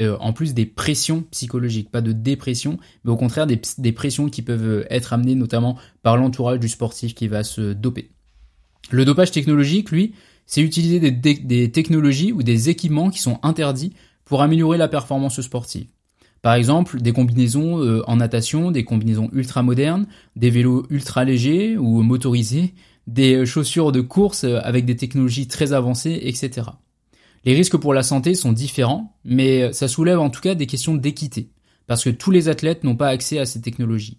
Euh, 0.00 0.16
en 0.20 0.32
plus 0.32 0.54
des 0.54 0.66
pressions 0.66 1.22
psychologiques, 1.30 1.90
pas 1.90 2.00
de 2.00 2.12
dépression, 2.12 2.78
mais 3.04 3.10
au 3.10 3.16
contraire 3.16 3.46
des, 3.46 3.92
pressions 3.92 4.28
qui 4.28 4.42
peuvent 4.42 4.86
être 4.88 5.12
amenées 5.12 5.34
notamment 5.34 5.76
par 6.02 6.16
l'entourage 6.16 6.60
du 6.60 6.68
sportif 6.68 7.14
qui 7.14 7.26
va 7.26 7.42
se 7.42 7.72
doper. 7.72 8.10
Le 8.90 9.04
dopage 9.04 9.32
technologique, 9.32 9.90
lui, 9.90 10.14
c'est 10.46 10.62
utiliser 10.62 11.10
des 11.10 11.72
technologies 11.72 12.32
ou 12.32 12.42
des 12.42 12.68
équipements 12.68 13.10
qui 13.10 13.20
sont 13.20 13.38
interdits 13.42 13.94
pour 14.24 14.42
améliorer 14.42 14.78
la 14.78 14.88
performance 14.88 15.40
sportive. 15.40 15.86
Par 16.42 16.54
exemple, 16.54 17.00
des 17.00 17.12
combinaisons 17.12 17.82
euh, 17.82 18.02
en 18.06 18.16
natation, 18.16 18.70
des 18.70 18.84
combinaisons 18.84 19.28
ultra 19.32 19.62
modernes, 19.62 20.06
des 20.36 20.50
vélos 20.50 20.86
ultra 20.88 21.24
légers 21.24 21.76
ou 21.76 22.02
motorisés, 22.02 22.74
des 23.06 23.34
euh, 23.34 23.44
chaussures 23.44 23.92
de 23.92 24.00
course 24.00 24.44
euh, 24.44 24.58
avec 24.62 24.86
des 24.86 24.96
technologies 24.96 25.48
très 25.48 25.72
avancées, 25.72 26.18
etc. 26.22 26.68
Les 27.44 27.54
risques 27.54 27.76
pour 27.76 27.92
la 27.92 28.02
santé 28.02 28.34
sont 28.34 28.52
différents, 28.52 29.16
mais 29.24 29.72
ça 29.72 29.88
soulève 29.88 30.20
en 30.20 30.30
tout 30.30 30.40
cas 30.40 30.54
des 30.54 30.66
questions 30.66 30.94
d'équité, 30.94 31.50
parce 31.86 32.04
que 32.04 32.10
tous 32.10 32.30
les 32.30 32.48
athlètes 32.48 32.84
n'ont 32.84 32.96
pas 32.96 33.08
accès 33.08 33.38
à 33.38 33.46
ces 33.46 33.60
technologies. 33.60 34.18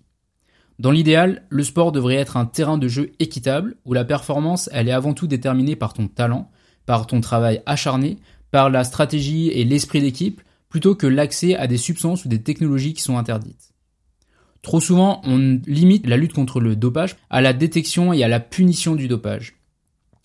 Dans 0.80 0.90
l'idéal, 0.90 1.44
le 1.50 1.64
sport 1.64 1.92
devrait 1.92 2.16
être 2.16 2.38
un 2.38 2.48
terrain 2.48 2.80
de 2.80 2.88
jeu 2.88 3.12
équitable, 3.20 3.76
où 3.86 3.94
la 3.94 4.06
performance, 4.06 4.70
elle 4.74 4.90
est 4.90 4.94
avant 4.94 5.14
tout 5.14 5.28
déterminée 5.28 5.76
par 5.76 5.94
ton 5.94 6.08
talent, 6.08 6.50
par 6.88 7.06
ton 7.06 7.22
travail 7.22 7.62
acharné, 7.68 8.18
par 8.50 8.72
la 8.72 8.84
stratégie 8.84 9.50
et 9.50 9.64
l'esprit 9.64 10.02
d'équipe, 10.02 10.42
plutôt 10.72 10.96
que 10.96 11.06
l'accès 11.06 11.56
à 11.56 11.68
des 11.68 11.78
substances 11.78 12.26
ou 12.26 12.30
des 12.30 12.42
technologies 12.42 12.96
qui 12.96 13.04
sont 13.04 13.20
interdites. 13.20 13.74
Trop 14.64 14.80
souvent, 14.80 15.22
on 15.26 15.60
limite 15.68 16.08
la 16.08 16.18
lutte 16.18 16.34
contre 16.34 16.60
le 16.60 16.76
dopage 16.76 17.18
à 17.30 17.42
la 17.42 17.54
détection 17.54 18.14
et 18.14 18.24
à 18.24 18.28
la 18.28 18.40
punition 18.40 18.96
du 18.96 19.08
dopage. 19.08 19.56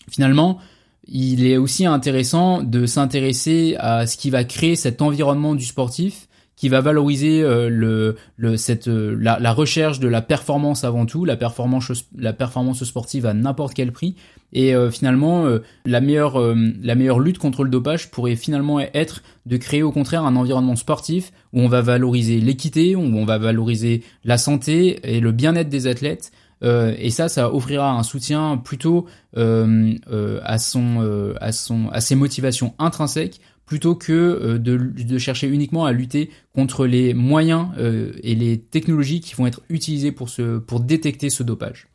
Finalement, 0.09 0.59
il 1.07 1.45
est 1.45 1.57
aussi 1.57 1.85
intéressant 1.85 2.63
de 2.63 2.85
s'intéresser 2.85 3.75
à 3.79 4.07
ce 4.07 4.17
qui 4.17 4.29
va 4.29 4.43
créer 4.43 4.75
cet 4.75 5.01
environnement 5.01 5.53
du 5.53 5.65
sportif 5.65 6.27
qui 6.55 6.69
va 6.69 6.81
valoriser 6.81 7.43
euh, 7.43 8.13
euh, 8.39 9.17
la, 9.19 9.53
recherche 9.53 9.99
de 9.99 10.07
la 10.07 10.21
performance 10.21 10.83
avant 10.83 11.05
tout, 11.05 11.23
la 11.23 11.37
performance 11.37 12.83
sportive 12.83 13.25
à 13.27 13.33
n'importe 13.33 13.75
quel 13.75 13.91
prix 13.91 14.15
et 14.53 14.73
euh, 14.73 14.89
finalement 14.89 15.45
la 15.85 16.01
meilleure 16.01 16.39
la 16.81 16.95
meilleure 16.95 17.19
lutte 17.19 17.37
contre 17.37 17.63
le 17.63 17.69
dopage 17.69 18.11
pourrait 18.11 18.35
finalement 18.35 18.79
être 18.79 19.23
de 19.45 19.57
créer 19.57 19.83
au 19.83 19.91
contraire 19.91 20.23
un 20.23 20.35
environnement 20.35 20.75
sportif 20.75 21.31
où 21.53 21.61
on 21.61 21.67
va 21.67 21.81
valoriser 21.81 22.39
l'équité, 22.39 22.95
où 22.95 23.01
on 23.01 23.25
va 23.25 23.37
valoriser 23.37 24.03
la 24.23 24.37
santé 24.37 24.99
et 25.03 25.19
le 25.19 25.31
bien-être 25.31 25.69
des 25.69 25.87
athlètes 25.87 26.31
et 26.63 27.11
ça, 27.11 27.29
ça 27.29 27.53
offrira 27.53 27.91
un 27.91 28.01
soutien 28.01 28.57
plutôt 28.57 29.05
à 29.35 30.57
son, 30.57 31.35
à 31.39 31.51
son, 31.51 31.89
à 31.89 32.01
ses 32.01 32.15
motivations 32.15 32.73
intrinsèques 32.79 33.41
plutôt 33.67 33.95
que 33.95 34.57
de, 34.57 34.77
de, 34.77 35.17
chercher 35.19 35.47
uniquement 35.47 35.85
à 35.85 35.91
lutter 35.91 36.31
contre 36.55 36.87
les 36.87 37.13
moyens 37.13 37.67
et 38.23 38.33
les 38.33 38.57
technologies 38.57 39.21
qui 39.21 39.35
vont 39.35 39.45
être 39.45 39.61
utilisées 39.69 40.11
pour, 40.11 40.29
ce, 40.29 40.57
pour 40.57 40.79
détecter 40.79 41.29
ce 41.29 41.43
dopage. 41.43 41.87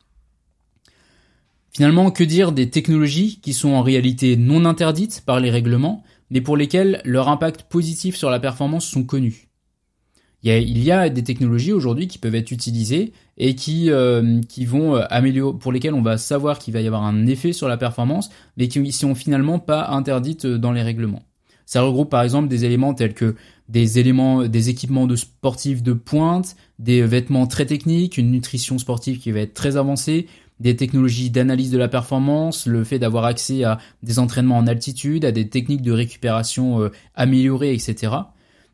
Finalement, 1.75 2.11
que 2.11 2.23
dire 2.23 2.51
des 2.51 2.69
technologies 2.69 3.39
qui 3.41 3.53
sont 3.53 3.69
en 3.69 3.81
réalité 3.81 4.37
non 4.37 4.65
interdites 4.65 5.23
par 5.25 5.39
les 5.39 5.49
règlements, 5.49 6.03
mais 6.29 6.39
pour 6.39 6.55
lesquelles 6.55 7.01
leur 7.03 7.29
impact 7.29 7.63
positif 7.63 8.15
sur 8.15 8.29
la 8.29 8.39
performance 8.39 8.85
sont 8.85 9.03
connus? 9.03 9.49
Il 10.43 10.83
y, 10.83 10.91
a, 10.91 11.07
des 11.07 11.23
technologies 11.23 11.71
aujourd'hui 11.71 12.07
qui 12.07 12.17
peuvent 12.17 12.35
être 12.35 12.51
utilisées 12.51 13.13
et 13.37 13.55
qui, 13.55 13.89
euh, 13.89 14.41
qui 14.49 14.65
vont 14.65 14.97
euh, 14.97 15.05
améliorer, 15.09 15.57
pour 15.57 15.71
lesquelles 15.71 15.93
on 15.93 16.01
va 16.01 16.17
savoir 16.17 16.59
qu'il 16.59 16.73
va 16.73 16.81
y 16.81 16.87
avoir 16.87 17.03
un 17.03 17.25
effet 17.27 17.53
sur 17.53 17.69
la 17.69 17.77
performance, 17.77 18.29
mais 18.57 18.67
qui 18.67 18.81
ne 18.81 18.91
sont 18.91 19.15
finalement 19.15 19.57
pas 19.57 19.87
interdites 19.87 20.45
dans 20.45 20.73
les 20.73 20.81
règlements. 20.81 21.23
Ça 21.65 21.81
regroupe 21.81 22.09
par 22.09 22.23
exemple 22.23 22.49
des 22.49 22.65
éléments 22.65 22.93
tels 22.93 23.13
que 23.13 23.35
des 23.69 23.99
éléments, 23.99 24.43
des 24.43 24.67
équipements 24.67 25.07
de 25.07 25.15
sportifs 25.15 25.81
de 25.81 25.93
pointe, 25.93 26.57
des 26.77 27.03
vêtements 27.03 27.47
très 27.47 27.65
techniques, 27.65 28.17
une 28.17 28.29
nutrition 28.29 28.77
sportive 28.77 29.19
qui 29.19 29.31
va 29.31 29.39
être 29.39 29.53
très 29.53 29.77
avancée, 29.77 30.27
des 30.59 30.75
technologies 30.75 31.29
d'analyse 31.29 31.71
de 31.71 31.77
la 31.77 31.87
performance, 31.87 32.65
le 32.67 32.83
fait 32.83 32.99
d'avoir 32.99 33.25
accès 33.25 33.63
à 33.63 33.79
des 34.01 34.19
entraînements 34.19 34.57
en 34.57 34.67
altitude, 34.67 35.25
à 35.25 35.31
des 35.31 35.49
techniques 35.49 35.81
de 35.81 35.91
récupération 35.91 36.81
euh, 36.81 36.89
améliorées, 37.15 37.73
etc. 37.73 38.13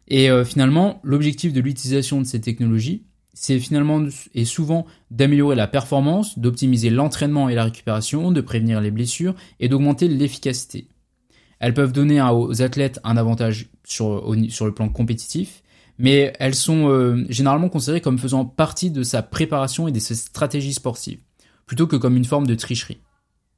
Et 0.07 0.29
euh, 0.29 0.43
finalement, 0.43 0.99
l'objectif 1.03 1.53
de 1.53 1.61
l'utilisation 1.61 2.19
de 2.19 2.25
ces 2.25 2.41
technologies, 2.41 3.03
c'est 3.33 3.59
finalement 3.59 4.03
et 4.33 4.43
souvent 4.43 4.85
d'améliorer 5.11 5.55
la 5.55 5.67
performance, 5.67 6.37
d'optimiser 6.37 6.89
l'entraînement 6.89 7.47
et 7.47 7.55
la 7.55 7.63
récupération, 7.63 8.31
de 8.31 8.41
prévenir 8.41 8.81
les 8.81 8.91
blessures 8.91 9.35
et 9.59 9.69
d'augmenter 9.69 10.07
l'efficacité. 10.07 10.87
Elles 11.59 11.73
peuvent 11.73 11.93
donner 11.93 12.21
aux 12.21 12.61
athlètes 12.61 12.99
un 13.03 13.17
avantage 13.17 13.69
sur, 13.85 14.33
le 14.33 14.71
plan 14.71 14.89
compétitif, 14.89 15.63
mais 15.97 16.33
elles 16.39 16.55
sont 16.55 16.89
euh, 16.89 17.25
généralement 17.29 17.69
considérées 17.69 18.01
comme 18.01 18.17
faisant 18.17 18.45
partie 18.45 18.91
de 18.91 19.03
sa 19.03 19.21
préparation 19.21 19.87
et 19.87 19.91
de 19.91 19.99
ses 19.99 20.15
stratégies 20.15 20.73
sportives 20.73 21.19
plutôt 21.69 21.85
que 21.85 21.95
comme 21.95 22.17
une 22.17 22.25
forme 22.25 22.47
de 22.47 22.55
tricherie. 22.55 22.97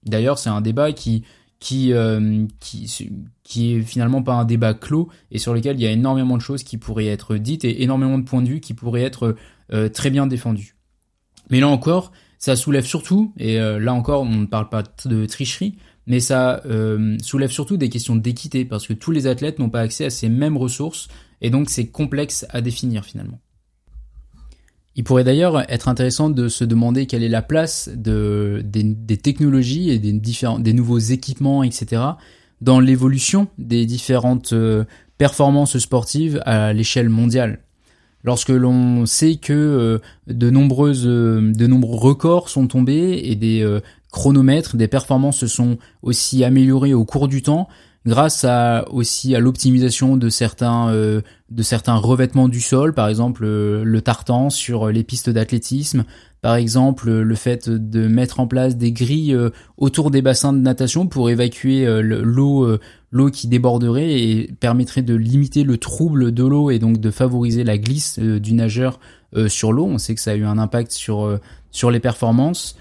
D'ailleurs, 0.05 0.37
c'est 0.37 0.49
un 0.49 0.59
débat 0.59 0.91
qui 0.91 1.23
qui, 1.59 1.93
euh, 1.93 2.45
qui, 2.59 3.09
qui 3.43 3.73
est 3.73 3.81
finalement 3.83 4.21
pas 4.21 4.33
un 4.33 4.43
débat 4.43 4.73
clos 4.73 5.07
et 5.29 5.37
sur 5.37 5.53
lequel 5.53 5.79
il 5.79 5.83
y 5.83 5.85
a 5.85 5.91
énormément 5.91 6.35
de 6.35 6.41
choses 6.41 6.63
qui 6.63 6.77
pourraient 6.77 7.05
être 7.05 7.37
dites 7.37 7.63
et 7.63 7.83
énormément 7.83 8.17
de 8.17 8.23
points 8.23 8.41
de 8.41 8.49
vue 8.49 8.59
qui 8.59 8.73
pourraient 8.73 9.03
être 9.03 9.37
euh, 9.71 9.87
très 9.87 10.09
bien 10.09 10.27
défendus. 10.27 10.75
Mais 11.51 11.61
là 11.61 11.69
encore, 11.69 12.11
ça 12.37 12.57
soulève 12.57 12.83
surtout, 12.83 13.31
et 13.37 13.61
euh, 13.61 13.79
là 13.79 13.93
encore 13.93 14.23
on 14.23 14.39
ne 14.39 14.45
parle 14.45 14.67
pas 14.67 14.83
de 15.05 15.25
tricherie, 15.25 15.77
mais 16.05 16.19
ça 16.19 16.61
soulève 17.21 17.51
surtout 17.51 17.77
des 17.77 17.87
questions 17.87 18.17
d'équité 18.17 18.65
parce 18.65 18.87
que 18.87 18.93
tous 18.93 19.11
les 19.11 19.27
athlètes 19.27 19.59
n'ont 19.59 19.69
pas 19.69 19.81
accès 19.81 20.03
à 20.03 20.09
ces 20.09 20.27
mêmes 20.27 20.57
ressources 20.57 21.07
et 21.39 21.49
donc 21.49 21.69
c'est 21.69 21.87
complexe 21.87 22.45
à 22.49 22.59
définir 22.59 23.05
finalement. 23.05 23.39
Il 24.95 25.03
pourrait 25.05 25.23
d'ailleurs 25.23 25.69
être 25.71 25.87
intéressant 25.87 26.29
de 26.29 26.49
se 26.49 26.65
demander 26.65 27.05
quelle 27.05 27.23
est 27.23 27.29
la 27.29 27.41
place 27.41 27.89
de, 27.95 28.61
des, 28.65 29.17
technologies 29.17 29.89
et 29.89 29.99
des, 29.99 30.11
différents, 30.11 30.59
des 30.59 30.73
nouveaux 30.73 30.99
équipements, 30.99 31.63
etc., 31.63 32.01
dans 32.59 32.79
l'évolution 32.79 33.47
des 33.57 33.85
différentes 33.85 34.53
euh, 34.53 34.83
performances 35.17 35.77
sportives 35.77 36.41
à 36.45 36.73
l'échelle 36.73 37.09
mondiale. 37.09 37.59
Lorsque 38.23 38.49
l'on 38.49 39.05
sait 39.07 39.37
que 39.37 39.53
euh, 39.53 39.99
de 40.27 40.49
nombreuses, 40.49 41.07
euh, 41.07 41.51
de 41.53 41.67
nombreux 41.67 41.97
records 41.97 42.49
sont 42.49 42.67
tombés 42.67 43.21
et 43.23 43.35
des 43.35 43.65
chronomètres, 44.11 44.75
des 44.75 44.89
performances 44.89 45.37
se 45.37 45.47
sont 45.47 45.77
aussi 46.03 46.43
améliorées 46.43 46.93
au 46.93 47.05
cours 47.05 47.29
du 47.29 47.41
temps, 47.41 47.69
grâce 48.05 48.43
à 48.45 48.85
aussi 48.89 49.35
à 49.35 49.39
l'optimisation 49.39 50.17
de 50.17 50.29
certains 50.29 50.89
euh, 50.89 51.21
de 51.49 51.63
certains 51.63 51.95
revêtements 51.95 52.47
du 52.47 52.61
sol, 52.61 52.93
par 52.93 53.07
exemple 53.07 53.43
euh, 53.45 53.83
le 53.83 54.01
tartan 54.01 54.49
sur 54.49 54.89
les 54.89 55.03
pistes 55.03 55.29
d'athlétisme, 55.29 56.05
par 56.41 56.55
exemple 56.55 57.11
le 57.11 57.35
fait 57.35 57.69
de 57.69 58.07
mettre 58.07 58.39
en 58.39 58.47
place 58.47 58.75
des 58.75 58.91
grilles 58.91 59.35
euh, 59.35 59.49
autour 59.77 60.09
des 60.09 60.21
bassins 60.21 60.53
de 60.53 60.59
natation 60.59 61.07
pour 61.07 61.29
évacuer 61.29 61.85
l'eau 62.01 62.77
l'eau 63.11 63.29
qui 63.29 63.47
déborderait 63.47 64.19
et 64.19 64.51
permettrait 64.59 65.01
de 65.03 65.13
limiter 65.13 65.63
le 65.63 65.77
trouble 65.77 66.31
de 66.31 66.43
l'eau 66.43 66.71
et 66.71 66.79
donc 66.79 66.99
de 66.99 67.11
favoriser 67.11 67.63
la 67.63 67.77
glisse 67.77 68.19
du 68.19 68.53
nageur 68.53 68.99
sur 69.47 69.73
l'eau. 69.73 69.85
On 69.85 69.97
sait 69.97 70.15
que 70.15 70.21
ça 70.21 70.31
a 70.31 70.35
eu 70.35 70.45
un 70.45 70.57
impact 70.57 70.91
sur 70.91 71.39
sur 71.71 71.91
les 71.91 71.99
performances. 71.99 72.77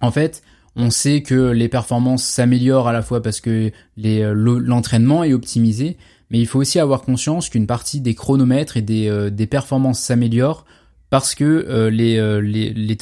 En 0.00 0.10
fait, 0.10 0.42
on 0.76 0.90
sait 0.90 1.22
que 1.22 1.50
les 1.50 1.68
performances 1.68 2.24
s'améliorent 2.24 2.88
à 2.88 2.92
la 2.92 3.02
fois 3.02 3.22
parce 3.22 3.40
que 3.40 3.70
euh, 4.04 4.34
l'entraînement 4.34 5.22
est 5.24 5.32
optimisé, 5.32 5.96
mais 6.30 6.40
il 6.40 6.46
faut 6.46 6.58
aussi 6.58 6.78
avoir 6.78 7.02
conscience 7.02 7.48
qu'une 7.48 7.66
partie 7.66 8.00
des 8.00 8.14
chronomètres 8.14 8.76
et 8.76 8.82
des, 8.82 9.08
euh, 9.08 9.30
performances 9.46 10.00
s'améliorent 10.00 10.64
parce 11.10 11.34
que 11.34 11.44
euh, 11.44 11.90
les, 11.90 12.96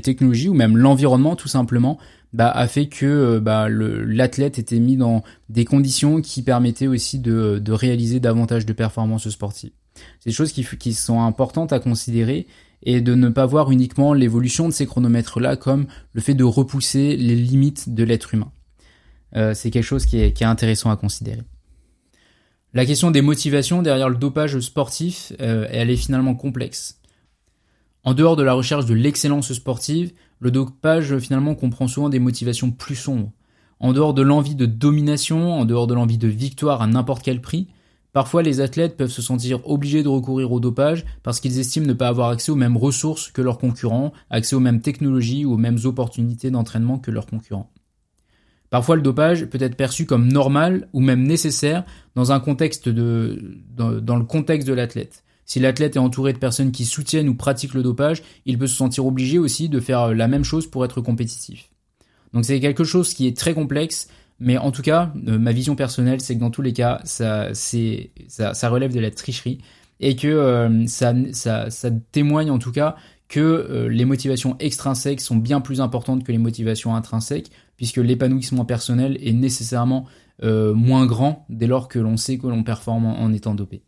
technologies 0.00 0.48
ou 0.48 0.54
même 0.54 0.76
l'environnement 0.76 1.34
tout 1.34 1.48
simplement 1.48 1.98
bah, 2.32 2.50
a 2.50 2.68
fait 2.68 2.86
que 2.86 3.38
bah, 3.38 3.68
l'athlète 3.68 4.58
était 4.58 4.78
mis 4.78 4.96
dans 4.96 5.24
des 5.48 5.64
conditions 5.64 6.20
qui 6.20 6.42
permettaient 6.42 6.86
aussi 6.86 7.18
de, 7.18 7.60
réaliser 7.72 8.20
davantage 8.20 8.66
de 8.66 8.72
performances 8.72 9.28
sportives. 9.30 9.72
C'est 10.20 10.30
des 10.30 10.34
choses 10.34 10.52
qui 10.52 10.92
sont 10.92 11.22
importantes 11.22 11.72
à 11.72 11.80
considérer 11.80 12.46
et 12.86 13.00
de 13.00 13.14
ne 13.14 13.28
pas 13.28 13.44
voir 13.44 13.70
uniquement 13.72 14.14
l'évolution 14.14 14.68
de 14.68 14.72
ces 14.72 14.86
chronomètres-là 14.86 15.56
comme 15.56 15.86
le 16.12 16.20
fait 16.22 16.34
de 16.34 16.44
repousser 16.44 17.16
les 17.16 17.34
limites 17.34 17.92
de 17.92 18.04
l'être 18.04 18.32
humain. 18.32 18.52
Euh, 19.34 19.52
c'est 19.54 19.70
quelque 19.70 19.84
chose 19.84 20.06
qui 20.06 20.18
est, 20.18 20.42
intéressant 20.42 20.90
à 20.90 20.96
considérer. 20.96 21.42
La 22.72 22.86
question 22.86 23.10
des 23.10 23.22
motivations 23.22 23.82
derrière 23.82 24.08
le 24.08 24.16
dopage 24.16 24.60
sportif, 24.60 25.32
euh, 25.40 25.66
elle 25.70 25.90
est 25.90 25.96
finalement 25.96 26.36
complexe. 26.36 27.00
En 28.04 28.14
dehors 28.14 28.36
de 28.36 28.44
la 28.44 28.52
recherche 28.52 28.86
de 28.86 28.94
l'excellence 28.94 29.52
sportive, 29.52 30.12
le 30.38 30.52
dopage 30.52 31.18
finalement 31.18 31.56
comprend 31.56 31.88
souvent 31.88 32.08
des 32.08 32.20
motivations 32.20 32.70
plus 32.70 32.94
sombres. 32.94 33.32
En 33.80 33.92
dehors 33.92 34.14
de 34.14 34.22
l'envie 34.22 34.54
de 34.54 34.64
domination, 34.64 35.52
en 35.54 35.64
dehors 35.64 35.88
de 35.88 35.94
l'envie 35.94 36.18
de 36.18 36.28
victoire 36.28 36.82
à 36.82 36.86
n'importe 36.86 37.24
quel 37.24 37.40
prix, 37.40 37.66
Parfois, 38.16 38.42
les 38.42 38.62
athlètes 38.62 38.96
peuvent 38.96 39.10
se 39.10 39.20
sentir 39.20 39.60
obligés 39.68 40.02
de 40.02 40.08
recourir 40.08 40.50
au 40.50 40.58
dopage 40.58 41.04
parce 41.22 41.38
qu'ils 41.38 41.58
estiment 41.58 41.86
ne 41.86 41.92
pas 41.92 42.08
avoir 42.08 42.30
accès 42.30 42.50
aux 42.50 42.56
mêmes 42.56 42.78
ressources 42.78 43.30
que 43.30 43.42
leurs 43.42 43.58
concurrents, 43.58 44.14
accès 44.30 44.56
aux 44.56 44.60
mêmes 44.60 44.80
technologies 44.80 45.44
ou 45.44 45.52
aux 45.52 45.58
mêmes 45.58 45.76
opportunités 45.84 46.50
d'entraînement 46.50 46.98
que 46.98 47.10
leurs 47.10 47.26
concurrents. 47.26 47.70
Parfois, 48.70 48.96
le 48.96 49.02
dopage 49.02 49.44
peut 49.44 49.60
être 49.60 49.76
perçu 49.76 50.06
comme 50.06 50.32
normal 50.32 50.88
ou 50.94 51.00
même 51.00 51.24
nécessaire 51.24 51.84
dans 52.14 52.32
un 52.32 52.40
contexte 52.40 52.88
de, 52.88 53.60
dans, 53.76 54.16
le 54.16 54.24
contexte 54.24 54.66
de 54.66 54.72
l'athlète. 54.72 55.22
Si 55.44 55.60
l'athlète 55.60 55.96
est 55.96 55.98
entouré 55.98 56.32
de 56.32 56.38
personnes 56.38 56.72
qui 56.72 56.86
soutiennent 56.86 57.28
ou 57.28 57.34
pratiquent 57.34 57.74
le 57.74 57.82
dopage, 57.82 58.22
il 58.46 58.56
peut 58.56 58.66
se 58.66 58.76
sentir 58.76 59.04
obligé 59.04 59.38
aussi 59.38 59.68
de 59.68 59.78
faire 59.78 60.14
la 60.14 60.26
même 60.26 60.42
chose 60.42 60.66
pour 60.66 60.86
être 60.86 61.02
compétitif. 61.02 61.68
Donc 62.32 62.46
c'est 62.46 62.60
quelque 62.60 62.84
chose 62.84 63.12
qui 63.12 63.26
est 63.26 63.36
très 63.36 63.52
complexe, 63.52 64.08
mais 64.38 64.58
en 64.58 64.70
tout 64.70 64.82
cas, 64.82 65.12
euh, 65.28 65.38
ma 65.38 65.52
vision 65.52 65.76
personnelle, 65.76 66.20
c'est 66.20 66.34
que 66.34 66.40
dans 66.40 66.50
tous 66.50 66.62
les 66.62 66.72
cas, 66.72 67.00
ça, 67.04 67.48
relève 68.68 68.92
de 68.92 69.00
la 69.00 69.10
tricherie 69.10 69.58
et 69.98 70.14
que 70.14 70.28
euh, 70.28 70.86
ça, 70.86 71.14
témoigne 72.12 72.50
en 72.50 72.58
tout 72.58 72.72
cas 72.72 72.96
que 73.28 73.40
euh, 73.40 73.88
les 73.88 74.04
motivations 74.04 74.56
extrinsèques 74.60 75.20
sont 75.20 75.36
bien 75.36 75.60
plus 75.60 75.80
importantes 75.80 76.22
que 76.22 76.32
les 76.32 76.38
motivations 76.38 76.94
intrinsèques, 76.94 77.50
puisque 77.76 77.96
l'épanouissement 77.96 78.64
personnel 78.64 79.18
est 79.20 79.32
nécessairement 79.32 80.06
moins 80.42 81.06
grand 81.06 81.46
dès 81.48 81.66
lors 81.66 81.88
que 81.88 81.98
l'on 81.98 82.18
sait 82.18 82.36
que 82.36 82.46
l'on 82.46 82.62
performe 82.62 83.06
en, 83.06 83.32
étant 83.32 83.54
dopé. 83.54 83.82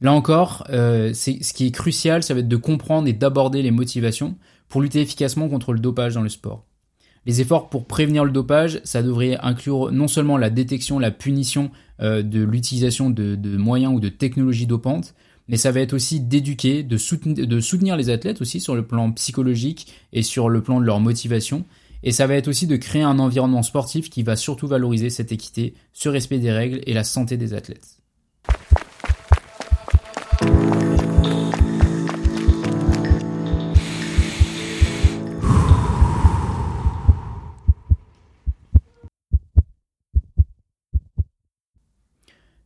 Là 0.00 0.14
encore, 0.14 0.64
ce 0.68 1.52
qui 1.52 1.66
est 1.66 1.70
crucial, 1.70 2.22
ça 2.22 2.32
va 2.32 2.40
être 2.40 2.48
de 2.48 2.56
comprendre 2.56 3.06
et 3.06 3.12
d'aborder 3.12 3.60
les 3.60 3.72
motivations 3.72 4.38
pour 4.70 4.80
lutter 4.80 5.02
efficacement 5.02 5.50
contre 5.50 5.74
le 5.74 5.80
dopage 5.80 6.14
dans 6.14 6.22
le 6.22 6.30
sport. 6.30 6.64
Les 7.24 7.40
efforts 7.40 7.68
pour 7.68 7.86
prévenir 7.86 8.24
le 8.24 8.32
dopage, 8.32 8.80
ça 8.84 9.02
devrait 9.02 9.38
inclure 9.40 9.92
non 9.92 10.08
seulement 10.08 10.36
la 10.36 10.50
détection, 10.50 10.98
la 10.98 11.12
punition 11.12 11.70
euh, 12.00 12.22
de 12.22 12.42
l'utilisation 12.42 13.10
de, 13.10 13.56
moyens 13.56 13.94
ou 13.94 14.00
de 14.00 14.08
technologies 14.08 14.66
dopantes, 14.66 15.14
mais 15.48 15.56
ça 15.56 15.70
va 15.70 15.80
être 15.80 15.92
aussi 15.92 16.20
d'éduquer, 16.20 16.82
de 16.82 16.96
soutenir, 16.96 17.46
de 17.46 17.60
soutenir 17.60 17.96
les 17.96 18.10
athlètes 18.10 18.40
aussi 18.40 18.60
sur 18.60 18.74
le 18.74 18.84
plan 18.84 19.12
psychologique 19.12 19.92
et 20.12 20.22
sur 20.22 20.48
le 20.48 20.62
plan 20.62 20.80
de 20.80 20.84
leur 20.84 20.98
motivation. 20.98 21.64
Et 22.02 22.10
ça 22.10 22.26
va 22.26 22.34
être 22.34 22.48
aussi 22.48 22.66
de 22.66 22.76
créer 22.76 23.02
un 23.02 23.20
environnement 23.20 23.62
sportif 23.62 24.10
qui 24.10 24.24
va 24.24 24.34
surtout 24.34 24.66
valoriser 24.66 25.08
cette 25.08 25.30
équité, 25.30 25.74
ce 25.92 26.08
respect 26.08 26.38
des 26.38 26.50
règles 26.50 26.80
et 26.86 26.94
la 26.94 27.04
santé 27.04 27.36
des 27.36 27.54
athlètes. 27.54 28.01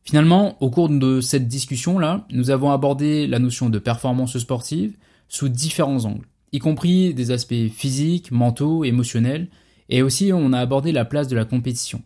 Finalement, 0.07 0.55
au 0.61 0.69
cours 0.69 0.87
de 0.87 1.19
cette 1.19 1.49
discussion-là, 1.49 2.25
nous 2.31 2.49
avons 2.49 2.71
abordé 2.71 3.27
la 3.27 3.39
notion 3.39 3.69
de 3.69 3.77
performance 3.77 4.37
sportive 4.37 4.95
sous 5.27 5.49
différents 5.49 6.05
angles. 6.05 6.25
y 6.53 6.59
compris 6.59 7.13
des 7.13 7.31
aspects 7.31 7.67
physiques, 7.75 8.31
mentaux, 8.31 8.85
émotionnels, 8.85 9.49
et 9.89 10.01
aussi 10.01 10.31
on 10.33 10.53
a 10.53 10.59
abordé 10.59 10.93
la 10.93 11.03
place 11.03 11.27
de 11.27 11.35
la 11.35 11.43
compétition. 11.43 12.01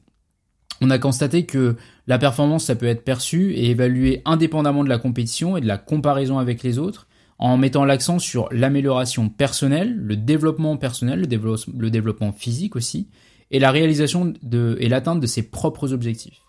On 0.81 0.89
a 0.89 0.97
constaté 0.97 1.45
que 1.45 1.75
la 2.07 2.17
performance, 2.17 2.65
ça 2.65 2.75
peut 2.75 2.87
être 2.87 3.03
perçu 3.03 3.53
et 3.53 3.69
évalué 3.69 4.23
indépendamment 4.25 4.83
de 4.83 4.89
la 4.89 4.97
compétition 4.97 5.55
et 5.55 5.61
de 5.61 5.67
la 5.67 5.77
comparaison 5.77 6.39
avec 6.39 6.63
les 6.63 6.79
autres, 6.79 7.07
en 7.37 7.55
mettant 7.55 7.85
l'accent 7.85 8.17
sur 8.17 8.49
l'amélioration 8.51 9.29
personnelle, 9.29 9.95
le 9.95 10.15
développement 10.15 10.75
personnel, 10.75 11.19
le, 11.19 11.89
développement 11.91 12.31
physique 12.31 12.75
aussi, 12.75 13.09
et 13.51 13.59
la 13.59 13.69
réalisation 13.69 14.33
de, 14.41 14.75
et 14.79 14.89
l'atteinte 14.89 15.19
de 15.19 15.27
ses 15.27 15.43
propres 15.43 15.93
objectifs. 15.93 16.41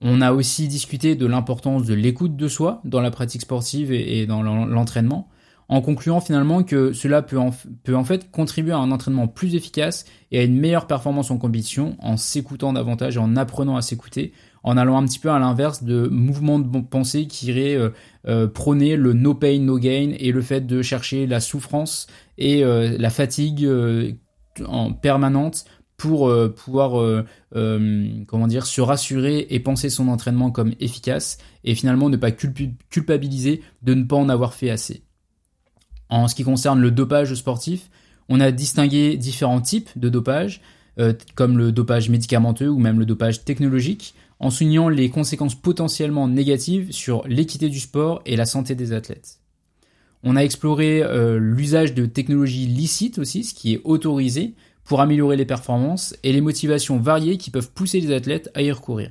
On 0.00 0.20
a 0.20 0.32
aussi 0.32 0.68
discuté 0.68 1.14
de 1.14 1.26
l'importance 1.26 1.84
de 1.84 1.94
l'écoute 1.94 2.36
de 2.36 2.48
soi 2.48 2.80
dans 2.84 3.00
la 3.00 3.10
pratique 3.10 3.42
sportive 3.42 3.92
et 3.92 4.26
dans 4.26 4.42
l'entraînement, 4.42 5.28
en 5.68 5.80
concluant 5.80 6.20
finalement 6.20 6.62
que 6.62 6.92
cela 6.92 7.22
peut 7.22 7.38
en, 7.38 8.04
fait 8.04 8.30
contribuer 8.30 8.72
à 8.72 8.78
un 8.78 8.90
entraînement 8.90 9.28
plus 9.28 9.54
efficace 9.54 10.04
et 10.30 10.40
à 10.40 10.42
une 10.42 10.58
meilleure 10.58 10.86
performance 10.86 11.30
en 11.30 11.38
compétition 11.38 11.96
en 12.00 12.16
s'écoutant 12.16 12.72
davantage 12.72 13.16
et 13.16 13.20
en 13.20 13.36
apprenant 13.36 13.76
à 13.76 13.82
s'écouter, 13.82 14.32
en 14.62 14.76
allant 14.76 14.98
un 14.98 15.04
petit 15.06 15.18
peu 15.18 15.30
à 15.30 15.38
l'inverse 15.38 15.82
de 15.82 16.08
mouvements 16.08 16.58
de 16.58 16.80
pensée 16.80 17.26
qui 17.26 17.46
iraient 17.46 17.76
euh, 17.76 17.90
euh, 18.26 18.46
prôner 18.46 18.96
le 18.96 19.12
no 19.12 19.34
pain, 19.34 19.58
no 19.60 19.78
gain 19.78 20.12
et 20.18 20.32
le 20.32 20.42
fait 20.42 20.66
de 20.66 20.82
chercher 20.82 21.26
la 21.26 21.40
souffrance 21.40 22.08
et 22.36 22.64
euh, 22.64 22.96
la 22.98 23.10
fatigue 23.10 23.68
en 24.66 24.92
permanente 24.92 25.64
pour 26.04 26.30
pouvoir 26.54 27.24
comment 27.52 28.46
dire 28.46 28.66
se 28.66 28.82
rassurer 28.82 29.46
et 29.48 29.58
penser 29.58 29.88
son 29.88 30.08
entraînement 30.08 30.50
comme 30.50 30.74
efficace 30.78 31.38
et 31.64 31.74
finalement 31.74 32.10
ne 32.10 32.18
pas 32.18 32.30
culpabiliser 32.30 33.62
de 33.82 33.94
ne 33.94 34.04
pas 34.04 34.16
en 34.16 34.28
avoir 34.28 34.52
fait 34.52 34.68
assez. 34.68 35.02
En 36.10 36.28
ce 36.28 36.34
qui 36.34 36.44
concerne 36.44 36.78
le 36.80 36.90
dopage 36.90 37.34
sportif, 37.34 37.88
on 38.28 38.38
a 38.40 38.50
distingué 38.50 39.16
différents 39.16 39.62
types 39.62 39.88
de 39.96 40.10
dopage, 40.10 40.60
euh, 40.98 41.14
comme 41.34 41.56
le 41.56 41.72
dopage 41.72 42.10
médicamenteux 42.10 42.68
ou 42.68 42.78
même 42.78 42.98
le 42.98 43.06
dopage 43.06 43.44
technologique, 43.44 44.14
en 44.40 44.50
soulignant 44.50 44.90
les 44.90 45.08
conséquences 45.08 45.54
potentiellement 45.54 46.28
négatives 46.28 46.92
sur 46.92 47.26
l'équité 47.26 47.70
du 47.70 47.80
sport 47.80 48.20
et 48.26 48.36
la 48.36 48.44
santé 48.44 48.74
des 48.74 48.92
athlètes. 48.92 49.40
On 50.22 50.36
a 50.36 50.40
exploré 50.40 51.02
euh, 51.02 51.38
l'usage 51.38 51.94
de 51.94 52.06
technologies 52.06 52.66
licites 52.66 53.18
aussi, 53.18 53.44
ce 53.44 53.54
qui 53.54 53.74
est 53.74 53.80
autorisé 53.84 54.54
pour 54.84 55.00
améliorer 55.00 55.36
les 55.36 55.46
performances, 55.46 56.16
et 56.22 56.32
les 56.32 56.40
motivations 56.40 56.98
variées 56.98 57.38
qui 57.38 57.50
peuvent 57.50 57.70
pousser 57.72 58.00
les 58.00 58.12
athlètes 58.12 58.50
à 58.54 58.62
y 58.62 58.70
recourir. 58.70 59.10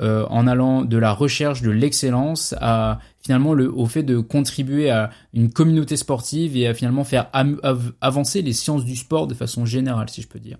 Euh, 0.00 0.24
en 0.30 0.46
allant 0.46 0.82
de 0.84 0.96
la 0.96 1.12
recherche 1.12 1.60
de 1.60 1.70
l'excellence 1.70 2.54
à 2.62 2.98
finalement 3.20 3.52
le, 3.52 3.70
au 3.70 3.84
fait 3.84 4.02
de 4.02 4.20
contribuer 4.20 4.88
à 4.88 5.10
une 5.34 5.52
communauté 5.52 5.98
sportive 5.98 6.56
et 6.56 6.66
à 6.66 6.72
finalement 6.72 7.04
faire 7.04 7.28
avancer 8.00 8.40
les 8.40 8.54
sciences 8.54 8.86
du 8.86 8.96
sport 8.96 9.26
de 9.26 9.34
façon 9.34 9.66
générale, 9.66 10.08
si 10.08 10.22
je 10.22 10.28
peux 10.28 10.38
dire. 10.38 10.56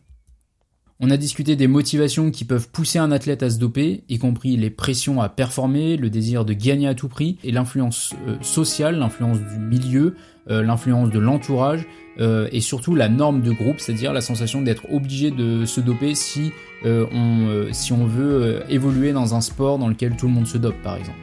On 1.01 1.11
a 1.11 1.17
discuté 1.17 1.57
des 1.57 1.67
motivations 1.67 2.31
qui 2.31 2.45
peuvent 2.45 2.69
pousser 2.69 2.99
un 2.99 3.11
athlète 3.11 3.43
à 3.43 3.51
se 3.51 3.59
doper, 3.59 4.05
y 4.09 4.19
compris 4.19 4.57
les 4.57 4.71
pressions 4.71 5.21
à 5.21 5.29
performer, 5.29 5.97
le 5.97 6.11
désir 6.11 6.45
de 6.45 6.53
gagner 6.53 6.87
à 6.87 6.95
tout 6.95 7.09
prix, 7.09 7.39
et 7.43 7.51
l'influence 7.51 8.15
euh, 8.29 8.37
sociale, 8.41 8.99
l'influence 8.99 9.39
du 9.39 9.59
milieu, 9.59 10.15
euh, 10.51 10.63
l'influence 10.63 11.11
de 11.11 11.19
l'entourage, 11.19 11.87
euh, 12.21 12.49
et 12.53 12.61
surtout 12.61 12.95
la 12.95 13.09
norme 13.09 13.43
de 13.43 13.53
groupe, 13.53 13.81
c'est-à-dire 13.81 14.13
la 14.13 14.21
sensation 14.21 14.63
d'être 14.63 14.93
obligé 14.93 15.31
de 15.31 15.65
se 15.65 15.81
doper 15.81 16.15
si, 16.15 16.53
on, 16.85 17.69
si 17.73 17.93
on 17.93 18.07
veut 18.07 18.63
évoluer 18.69 19.13
dans 19.13 19.35
un 19.35 19.41
sport 19.41 19.79
dans 19.79 19.89
lequel 19.89 20.17
tout 20.17 20.27
le 20.27 20.33
monde 20.33 20.47
se 20.47 20.59
dope 20.59 20.81
par 20.83 20.97
exemple. 20.97 21.19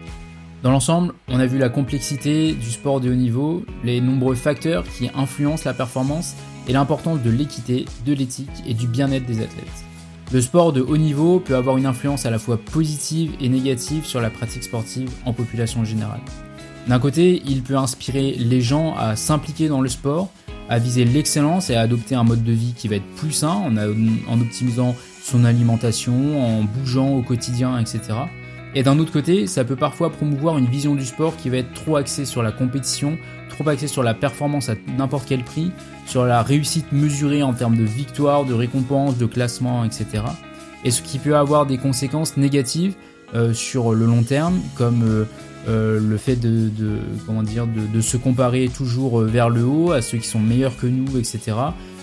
Dans 0.62 0.72
l'ensemble, 0.72 1.14
on 1.30 1.40
a 1.40 1.46
vu 1.46 1.58
la 1.58 1.70
complexité 1.70 2.52
du 2.52 2.70
sport 2.70 3.00
de 3.00 3.10
haut 3.10 3.16
niveau, 3.16 3.64
les 3.86 4.02
nombreux 4.02 4.36
facteurs 4.36 4.84
qui 4.84 5.10
influencent 5.16 5.64
la 5.66 5.74
performance 5.74 6.36
et 6.70 6.74
l'importance 6.74 7.22
de 7.22 7.32
l'équité, 7.32 7.86
de 8.06 8.14
l'éthique 8.14 8.64
et 8.66 8.74
du 8.74 8.88
bien-être 8.88 9.26
des 9.26 9.42
athlètes. 9.42 9.84
Le 10.32 10.40
sport 10.40 10.72
de 10.72 10.82
haut 10.82 10.98
niveau 10.98 11.40
peut 11.40 11.56
avoir 11.56 11.78
une 11.78 11.88
influence 11.88 12.28
à 12.28 12.30
la 12.30 12.38
fois 12.38 12.58
positive 12.58 13.32
et 13.42 13.50
négative 13.50 14.06
sur 14.06 14.22
la 14.22 14.30
pratique 14.30 14.64
sportive 14.64 15.10
en 15.26 15.34
population 15.34 15.84
générale. 15.84 16.22
D'un 16.88 17.00
côté, 17.00 17.42
il 17.48 17.64
peut 17.64 17.76
inspirer 17.76 18.36
les 18.38 18.62
gens 18.62 18.96
à 18.96 19.16
s'impliquer 19.16 19.68
dans 19.68 19.82
le 19.82 19.90
sport, 19.90 20.30
à 20.70 20.78
viser 20.78 21.04
l'excellence 21.06 21.72
et 21.72 21.76
à 21.76 21.82
adopter 21.82 22.14
un 22.14 22.24
mode 22.24 22.44
de 22.44 22.54
vie 22.54 22.74
qui 22.78 22.88
va 22.88 22.98
être 22.98 23.16
plus 23.16 23.32
sain 23.32 23.50
en, 23.50 23.76
en 23.76 24.40
optimisant 24.40 24.96
son 25.24 25.46
alimentation, 25.46 26.60
en 26.60 26.64
bougeant 26.64 27.10
au 27.10 27.24
quotidien, 27.24 27.80
etc. 27.80 28.00
Et 28.76 28.84
d'un 28.84 29.00
autre 29.00 29.12
côté, 29.12 29.48
ça 29.48 29.64
peut 29.64 29.76
parfois 29.76 30.12
promouvoir 30.12 30.58
une 30.58 30.68
vision 30.68 30.96
du 30.96 31.06
sport 31.06 31.36
qui 31.36 31.50
va 31.50 31.58
être 31.58 31.74
trop 31.74 31.96
axée 31.96 32.26
sur 32.26 32.44
la 32.44 32.52
compétition, 32.52 33.18
trop 33.50 33.68
axée 33.68 33.88
sur 33.88 34.04
la 34.04 34.14
performance 34.14 34.70
à 34.70 34.76
n'importe 34.98 35.28
quel 35.28 35.44
prix, 35.44 35.72
sur 36.06 36.26
la 36.26 36.44
réussite 36.44 36.92
mesurée 36.92 37.42
en 37.42 37.54
termes 37.54 37.78
de 37.78 37.84
victoire, 37.84 38.46
de 38.46 38.54
récompense, 38.54 39.18
de 39.18 39.26
classement, 39.26 39.84
etc. 39.84 40.24
Et 40.86 40.92
ce 40.92 41.02
qui 41.02 41.18
peut 41.18 41.36
avoir 41.36 41.66
des 41.66 41.78
conséquences 41.78 42.38
négatives 42.38 42.94
euh, 43.34 43.54
sur 43.54 43.94
le 43.94 44.06
long 44.06 44.24
terme, 44.24 44.60
comme 44.76 45.04
euh, 45.04 45.26
euh, 45.68 46.00
le 46.00 46.18
fait 46.18 46.38
de, 46.38 46.70
comment 47.26 47.44
dire 47.44 47.68
de, 47.68 48.02
se 48.02 48.18
comparer 48.18 48.70
toujours 48.70 49.22
euh, 49.22 49.26
vers 49.26 49.50
le 49.50 49.66
haut 49.66 49.92
à 49.92 50.02
ceux 50.02 50.18
qui 50.18 50.28
sont 50.28 50.40
meilleurs 50.40 50.78
que 50.78 50.88
nous, 50.88 51.18
etc. 51.18 51.40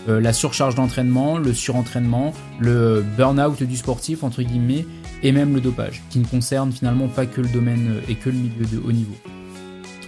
Euh, 0.09 0.21
la 0.21 0.33
surcharge 0.33 0.75
d'entraînement, 0.75 1.39
le 1.39 1.55
surentraînement, 1.55 2.35
le 2.61 3.03
burn-out 3.17 3.63
du 3.63 3.77
sportif 3.77 4.25
entre 4.25 4.43
guillemets, 4.43 4.87
et 5.27 5.33
même 5.33 5.57
le 5.57 5.61
dopage, 5.61 6.03
qui 6.09 6.21
ne 6.21 6.25
concerne 6.25 6.71
finalement 6.71 7.09
pas 7.09 7.27
que 7.27 7.41
le 7.41 7.49
domaine 7.49 7.97
et 8.09 8.15
que 8.15 8.31
le 8.31 8.37
milieu 8.37 8.65
de 8.65 8.79
haut 8.79 8.93
niveau. 8.93 9.17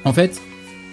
En 0.04 0.12
fait, 0.12 0.40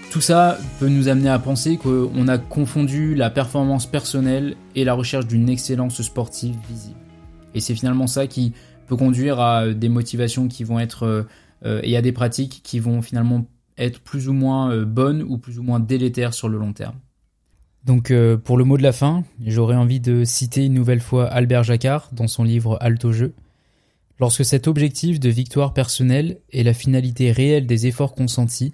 tout 0.09 0.19
ça 0.19 0.57
peut 0.79 0.89
nous 0.89 1.09
amener 1.09 1.29
à 1.29 1.37
penser 1.37 1.77
qu'on 1.77 2.27
a 2.27 2.39
confondu 2.39 3.13
la 3.13 3.29
performance 3.29 3.85
personnelle 3.85 4.55
et 4.73 4.83
la 4.83 4.95
recherche 4.95 5.27
d'une 5.27 5.47
excellence 5.47 6.01
sportive 6.01 6.55
visible. 6.67 6.97
Et 7.53 7.59
c'est 7.59 7.75
finalement 7.75 8.07
ça 8.07 8.25
qui 8.25 8.53
peut 8.87 8.95
conduire 8.95 9.39
à 9.39 9.67
des 9.67 9.89
motivations 9.89 10.47
qui 10.47 10.63
vont 10.63 10.79
être 10.79 11.27
euh, 11.63 11.79
et 11.83 11.95
a 11.95 12.01
des 12.01 12.11
pratiques 12.11 12.61
qui 12.63 12.79
vont 12.79 13.03
finalement 13.03 13.45
être 13.77 13.99
plus 13.99 14.27
ou 14.27 14.33
moins 14.33 14.71
euh, 14.71 14.85
bonnes 14.85 15.21
ou 15.21 15.37
plus 15.37 15.59
ou 15.59 15.63
moins 15.63 15.79
délétères 15.79 16.33
sur 16.33 16.49
le 16.49 16.57
long 16.57 16.73
terme. 16.73 16.95
Donc 17.83 18.09
euh, 18.09 18.37
pour 18.37 18.57
le 18.57 18.63
mot 18.63 18.77
de 18.77 18.83
la 18.83 18.91
fin, 18.91 19.23
j'aurais 19.45 19.75
envie 19.75 19.99
de 19.99 20.23
citer 20.23 20.65
une 20.65 20.73
nouvelle 20.73 20.99
fois 20.99 21.27
Albert 21.27 21.63
Jacquard 21.63 22.09
dans 22.11 22.27
son 22.27 22.43
livre 22.43 22.79
Alto 22.81 23.11
Jeu. 23.11 23.35
Lorsque 24.19 24.45
cet 24.45 24.67
objectif 24.67 25.19
de 25.19 25.29
victoire 25.29 25.73
personnelle 25.73 26.39
est 26.51 26.63
la 26.63 26.73
finalité 26.73 27.31
réelle 27.31 27.67
des 27.67 27.87
efforts 27.87 28.15
consentis, 28.15 28.73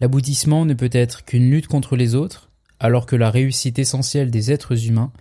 l'aboutissement 0.00 0.66
ne 0.66 0.74
peut 0.74 0.90
être 0.92 1.24
qu'une 1.24 1.50
lutte 1.50 1.66
contre 1.66 1.96
les 1.96 2.14
autres, 2.14 2.50
alors 2.78 3.06
que 3.06 3.16
la 3.16 3.30
réussite 3.30 3.78
essentielle 3.78 4.30
des 4.30 4.52
êtres 4.52 4.86
humains 4.86 5.12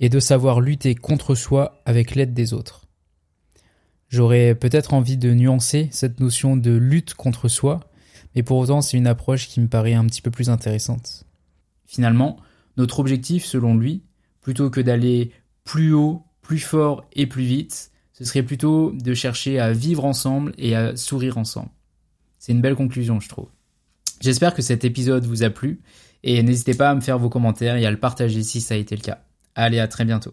est 0.00 0.08
de 0.08 0.20
savoir 0.20 0.60
lutter 0.60 0.94
contre 0.94 1.34
soi 1.34 1.82
avec 1.84 2.14
l'aide 2.14 2.32
des 2.32 2.54
autres. 2.54 2.86
J'aurais 4.08 4.54
peut-être 4.54 4.94
envie 4.94 5.16
de 5.16 5.34
nuancer 5.34 5.88
cette 5.90 6.20
notion 6.20 6.56
de 6.56 6.70
lutte 6.70 7.14
contre 7.14 7.48
soi, 7.48 7.80
mais 8.34 8.42
pour 8.42 8.58
autant 8.58 8.80
c'est 8.80 8.96
une 8.96 9.06
approche 9.06 9.48
qui 9.48 9.60
me 9.60 9.68
paraît 9.68 9.94
un 9.94 10.06
petit 10.06 10.22
peu 10.22 10.30
plus 10.30 10.50
intéressante. 10.50 11.24
Finalement, 11.84 12.38
notre 12.76 13.00
objectif, 13.00 13.44
selon 13.44 13.76
lui, 13.76 14.02
plutôt 14.40 14.70
que 14.70 14.80
d'aller 14.80 15.30
plus 15.62 15.92
haut, 15.92 16.22
plus 16.42 16.58
fort 16.58 17.04
et 17.12 17.26
plus 17.26 17.44
vite, 17.44 17.90
ce 18.14 18.24
serait 18.24 18.44
plutôt 18.44 18.92
de 18.92 19.12
chercher 19.12 19.58
à 19.58 19.72
vivre 19.72 20.04
ensemble 20.04 20.54
et 20.56 20.76
à 20.76 20.96
sourire 20.96 21.36
ensemble. 21.36 21.70
C'est 22.38 22.52
une 22.52 22.60
belle 22.60 22.76
conclusion, 22.76 23.18
je 23.18 23.28
trouve. 23.28 23.48
J'espère 24.20 24.54
que 24.54 24.62
cet 24.62 24.84
épisode 24.84 25.26
vous 25.26 25.42
a 25.42 25.50
plu 25.50 25.80
et 26.22 26.40
n'hésitez 26.44 26.74
pas 26.74 26.90
à 26.90 26.94
me 26.94 27.00
faire 27.00 27.18
vos 27.18 27.28
commentaires 27.28 27.76
et 27.76 27.84
à 27.84 27.90
le 27.90 27.98
partager 27.98 28.44
si 28.44 28.60
ça 28.60 28.74
a 28.74 28.78
été 28.78 28.94
le 28.94 29.02
cas. 29.02 29.18
Allez, 29.56 29.80
à 29.80 29.88
très 29.88 30.04
bientôt. 30.04 30.32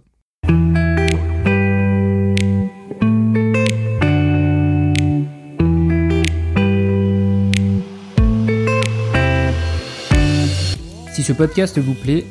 Si 11.14 11.24
ce 11.24 11.34
podcast 11.34 11.80
vous 11.80 11.96
plaît, 11.96 12.26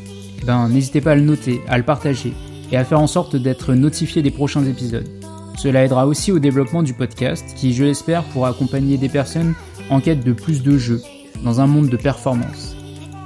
ben, 0.47 0.69
n'hésitez 0.69 1.01
pas 1.01 1.13
à 1.13 1.15
le 1.17 1.23
noter, 1.23 1.61
à 1.67 1.77
le 1.77 1.85
partager 1.85 2.33
et 2.71 2.77
à 2.77 2.85
faire 2.85 3.01
en 3.01 3.09
sorte 3.09 3.35
d'être 3.35 3.75
notifié 3.75 4.23
des 4.23 4.31
prochains 4.31 4.65
épisodes. 4.65 5.20
Cela 5.57 5.85
aidera 5.85 6.07
aussi 6.07 6.33
au 6.33 6.39
développement 6.39 6.83
du 6.83 6.95
podcast 6.95 7.45
qui, 7.57 7.75
je 7.75 7.85
l'espère, 7.85 8.25
pourra 8.25 8.51
accompagner 8.51 8.97
des 8.97 9.09
personnes 9.09 9.55
en 9.91 10.01
quête 10.01 10.25
de 10.25 10.33
plus 10.33 10.63
de 10.63 10.79
jeux 10.79 11.03
dans 11.45 11.61
un 11.61 11.67
monde 11.67 11.89
de 11.89 11.97
performance. 11.97 12.77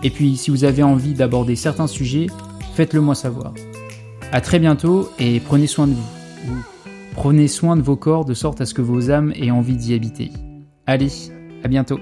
Et 0.02 0.10
puis, 0.10 0.37
si 0.37 0.50
vous 0.50 0.64
avez 0.64 0.82
envie 0.82 1.14
d'aborder 1.14 1.56
certains 1.56 1.87
sujets, 1.87 2.26
faites-le 2.74 3.00
moi 3.00 3.14
savoir. 3.14 3.54
À 4.32 4.40
très 4.40 4.58
bientôt 4.58 5.10
et 5.18 5.40
prenez 5.40 5.66
soin 5.66 5.87
de 5.87 5.94
vous. 5.94 6.64
Prenez 7.14 7.48
soin 7.48 7.76
de 7.76 7.82
vos 7.82 7.96
corps 7.96 8.24
de 8.24 8.34
sorte 8.34 8.60
à 8.60 8.66
ce 8.66 8.74
que 8.74 8.82
vos 8.82 9.10
âmes 9.10 9.32
aient 9.37 9.52
envie 9.52 9.76
d'y 9.76 9.94
habiter. 9.94 10.32
Allez, 10.87 11.10
à 11.62 11.68
bientôt. 11.68 12.00